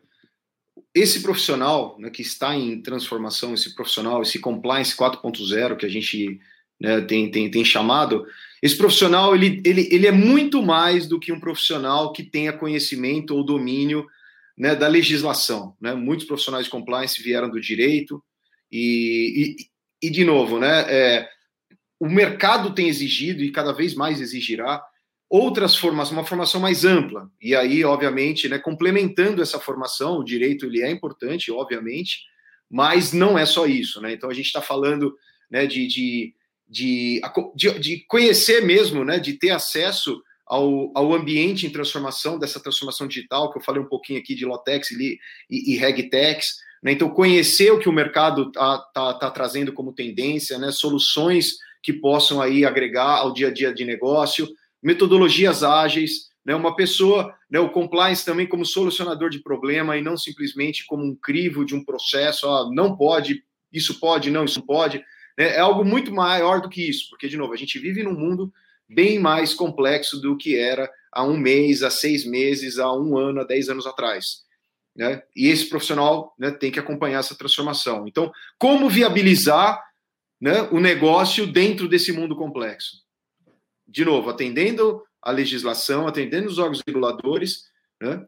[0.95, 6.39] esse profissional né, que está em transformação, esse profissional, esse compliance 4.0 que a gente
[6.79, 8.27] né, tem, tem, tem chamado,
[8.63, 13.35] esse profissional ele, ele, ele é muito mais do que um profissional que tenha conhecimento
[13.35, 14.07] ou domínio
[14.57, 15.77] né, da legislação.
[15.81, 15.95] Né?
[15.95, 18.23] Muitos profissionais de compliance vieram do direito
[18.71, 19.57] e,
[20.03, 21.29] e, e de novo, né, é,
[21.99, 24.83] o mercado tem exigido e cada vez mais exigirá
[25.29, 27.31] outras formações, uma formação mais ampla.
[27.41, 32.21] E aí, obviamente, né, complementando essa formação, o direito ele é importante, obviamente,
[32.71, 34.01] mas não é só isso.
[34.01, 34.13] Né?
[34.13, 35.17] Então a gente está falando
[35.51, 36.35] né, de, de
[36.67, 37.21] de,
[37.55, 43.51] de, conhecer mesmo, né, de ter acesso ao, ao ambiente em transformação, dessa transformação digital,
[43.51, 45.19] que eu falei um pouquinho aqui de Lotex e,
[45.51, 46.93] e, e RegTex, né?
[46.93, 50.71] Então, conhecer o que o mercado está tá, tá trazendo como tendência, né?
[50.71, 54.47] soluções que possam aí agregar ao dia a dia de negócio,
[54.83, 56.55] metodologias ágeis, né?
[56.55, 57.59] uma pessoa, né?
[57.59, 61.83] o compliance também como solucionador de problema e não simplesmente como um crivo de um
[61.83, 63.43] processo, ó, não pode,
[63.73, 64.99] isso pode, não, isso pode.
[65.39, 65.57] Né?
[65.57, 68.53] É algo muito maior do que isso, porque, de novo, a gente vive num mundo
[68.89, 73.41] bem mais complexo do que era há um mês, há seis meses, há um ano,
[73.41, 74.45] há dez anos atrás.
[74.97, 75.23] Né?
[75.35, 78.07] E esse profissional né, tem que acompanhar essa transformação.
[78.07, 79.83] Então, como viabilizar
[80.41, 83.03] né, o negócio dentro desse mundo complexo?
[83.87, 87.65] De novo, atendendo a legislação, atendendo os órgãos reguladores,
[88.01, 88.25] né,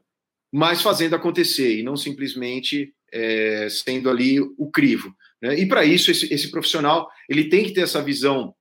[0.53, 5.15] mas fazendo acontecer e não simplesmente é, sendo ali o crivo.
[5.41, 5.61] Né?
[5.61, 8.55] E para isso, esse, esse, profissional ele tem que ter essa visão,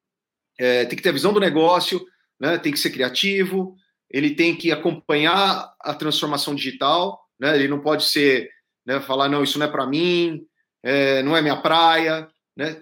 [0.59, 2.05] é, tem que ter a visão do negócio,
[2.39, 3.75] né, tem que ser criativo,
[4.09, 7.55] ele tem que acompanhar a transformação digital, né?
[7.55, 8.49] Ele não pode ser,
[8.85, 10.41] né, falar, não, isso não é para mim,
[10.83, 12.79] é, não é minha praia, né?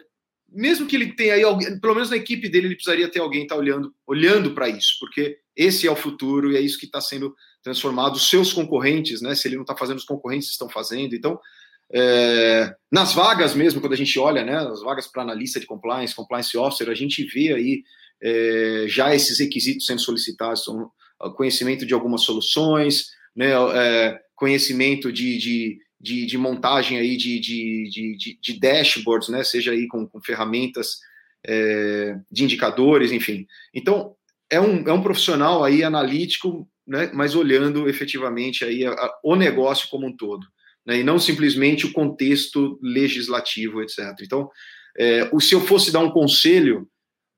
[0.50, 3.48] Mesmo que ele tenha aí alguém, pelo menos na equipe dele, ele precisaria ter alguém
[3.48, 7.02] tá olhando, olhando para isso, porque esse é o futuro e é isso que está
[7.02, 8.16] sendo transformado.
[8.16, 9.34] Os seus concorrentes, né?
[9.34, 11.16] Se ele não está fazendo, os concorrentes estão fazendo.
[11.16, 11.40] Então,
[11.92, 16.16] é, nas vagas mesmo, quando a gente olha, né, as vagas para analista de compliance,
[16.16, 17.84] compliance officer, a gente vê aí
[18.22, 20.90] é, já esses requisitos sendo solicitados, são
[21.36, 27.90] conhecimento de algumas soluções, né, é, conhecimento de, de, de, de, montagem aí de, de,
[28.18, 31.00] de, de, dashboards, né, seja aí com, com ferramentas
[31.46, 33.46] é, de indicadores, enfim.
[33.74, 34.16] Então,
[34.50, 39.36] é um, é um profissional aí analítico, né, mas olhando efetivamente aí a, a, o
[39.36, 40.46] negócio como um todo,
[40.86, 44.00] né, e não simplesmente o contexto legislativo, etc.
[44.22, 44.50] Então,
[44.98, 46.88] é, se eu fosse dar um conselho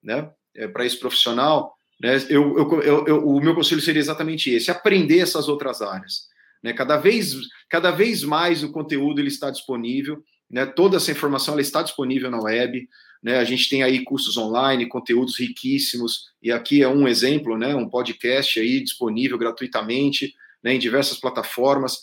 [0.04, 4.72] né, é, para esse profissional, né, eu, eu, eu, o meu conselho seria exatamente esse:
[4.72, 6.28] aprender essas outras áreas.
[6.62, 6.74] Né?
[6.74, 7.36] Cada, vez,
[7.70, 10.66] cada vez mais o conteúdo ele está disponível, né?
[10.66, 12.88] toda essa informação ela está disponível na web.
[13.22, 13.38] Né?
[13.38, 17.76] A gente tem aí cursos online, conteúdos riquíssimos, e aqui é um exemplo, né?
[17.76, 20.34] um podcast aí disponível gratuitamente
[20.64, 20.74] né?
[20.74, 22.00] em diversas plataformas.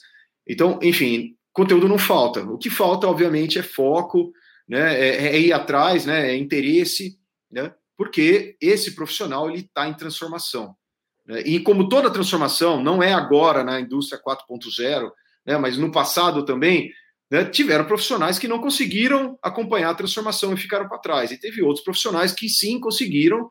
[0.49, 2.43] Então, enfim, conteúdo não falta.
[2.43, 4.33] O que falta, obviamente, é foco,
[4.69, 4.99] né?
[4.99, 6.31] é, é ir atrás, né?
[6.31, 7.19] é interesse,
[7.51, 7.73] né?
[7.97, 10.75] porque esse profissional ele está em transformação.
[11.27, 11.43] Né?
[11.43, 15.11] E como toda transformação, não é agora na indústria 4.0,
[15.47, 16.93] né, mas no passado também,
[17.31, 21.31] né, tiveram profissionais que não conseguiram acompanhar a transformação e ficaram para trás.
[21.31, 23.51] E teve outros profissionais que sim conseguiram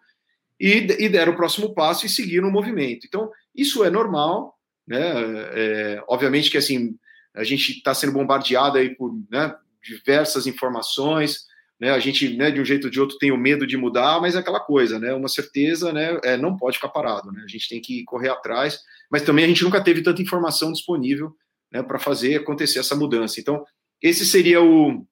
[0.59, 3.05] e, e deram o próximo passo e seguiram o movimento.
[3.07, 4.55] Então, isso é normal,
[4.91, 5.13] né?
[5.53, 6.95] É, obviamente que assim
[7.33, 11.45] a gente está sendo bombardeado aí por né, diversas informações,
[11.79, 14.19] né, a gente, né, de um jeito ou de outro, tem o medo de mudar,
[14.21, 17.47] mas é aquela coisa, né, uma certeza, né, é, não pode ficar parado, né, a
[17.47, 18.79] gente tem que correr atrás,
[19.09, 21.35] mas também a gente nunca teve tanta informação disponível,
[21.71, 23.39] né, para fazer acontecer essa mudança.
[23.39, 23.63] Então,
[24.01, 25.05] esse seria o,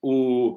[0.00, 0.56] o,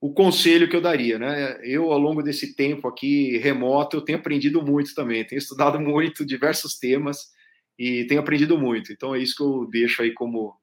[0.00, 4.18] o conselho que eu daria, né, eu, ao longo desse tempo aqui remoto, eu tenho
[4.18, 7.35] aprendido muito também, tenho estudado muito diversos temas
[7.78, 10.56] e tenho aprendido muito, então é isso que eu deixo aí como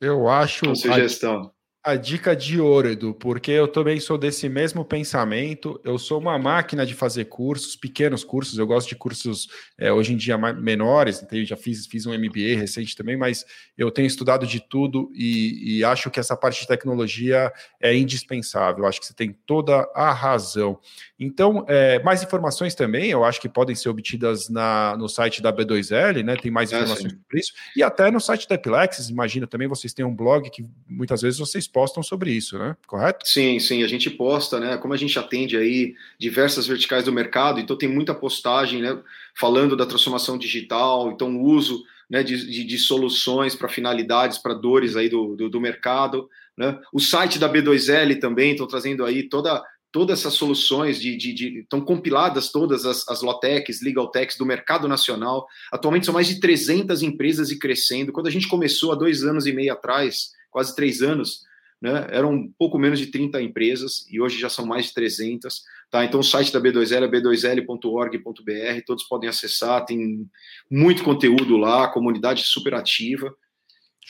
[0.00, 1.52] eu acho sugestão.
[1.88, 5.80] A dica de ouro, Edu, porque eu também sou desse mesmo pensamento.
[5.82, 8.58] Eu sou uma máquina de fazer cursos, pequenos cursos.
[8.58, 11.24] Eu gosto de cursos é, hoje em dia menores.
[11.32, 13.42] Eu já fiz, fiz um MBA recente também, mas
[13.74, 18.84] eu tenho estudado de tudo e, e acho que essa parte de tecnologia é indispensável.
[18.84, 20.78] Eu acho que você tem toda a razão.
[21.18, 25.50] Então, é, mais informações também, eu acho que podem ser obtidas na, no site da
[25.50, 26.36] B2L, né?
[26.36, 27.52] Tem mais ah, informações ah, sobre isso.
[27.74, 31.38] E até no site da Epilex, imagina também, vocês têm um blog que muitas vezes
[31.38, 32.76] vocês postam sobre isso, né?
[32.88, 33.24] Correto?
[33.24, 34.76] Sim, sim, a gente posta, né?
[34.78, 38.98] Como a gente atende aí diversas verticais do mercado, então tem muita postagem, né?
[39.38, 44.54] Falando da transformação digital, então o uso né, de, de, de soluções para finalidades, para
[44.54, 46.28] dores aí do, do, do mercado.
[46.56, 46.76] Né?
[46.92, 49.62] O site da B2L também estão trazendo aí toda
[49.92, 51.16] todas essas soluções de,
[51.60, 55.46] estão compiladas todas as, as Lotecs, Legal Techs do mercado nacional.
[55.72, 58.12] Atualmente são mais de 300 empresas e crescendo.
[58.12, 61.46] Quando a gente começou há dois anos e meio atrás, quase três anos,
[61.80, 65.62] né, eram um pouco menos de 30 empresas e hoje já são mais de 300.
[65.90, 66.04] Tá?
[66.04, 70.26] Então o site da B2L é b2l.org.br, todos podem acessar, tem
[70.70, 73.32] muito conteúdo lá, comunidade super ativa.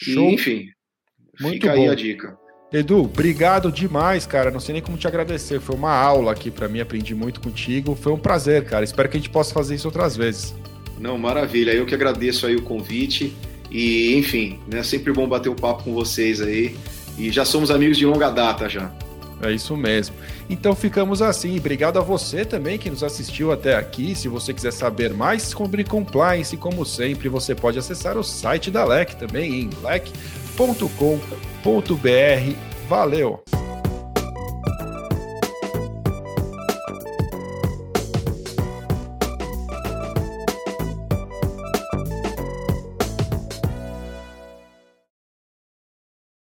[0.07, 0.67] E, enfim,
[1.41, 1.83] muito fica bom.
[1.83, 2.39] aí a dica.
[2.71, 4.51] Edu, obrigado demais, cara.
[4.51, 5.59] Não sei nem como te agradecer.
[5.59, 7.95] Foi uma aula aqui para mim, aprendi muito contigo.
[7.95, 8.85] Foi um prazer, cara.
[8.85, 10.55] Espero que a gente possa fazer isso outras vezes.
[11.01, 11.73] Não, maravilha.
[11.73, 13.35] Eu que agradeço aí o convite.
[13.71, 16.77] E, enfim, né, sempre bom bater um papo com vocês aí.
[17.19, 18.91] E já somos amigos de longa data já.
[19.43, 20.17] É isso mesmo.
[20.49, 21.59] Então ficamos assim.
[21.59, 24.15] Obrigado a você também que nos assistiu até aqui.
[24.15, 28.85] Se você quiser saber mais sobre compliance, como sempre, você pode acessar o site da
[28.85, 30.59] LEC também em lec.com.br.
[32.89, 33.58] Valeu!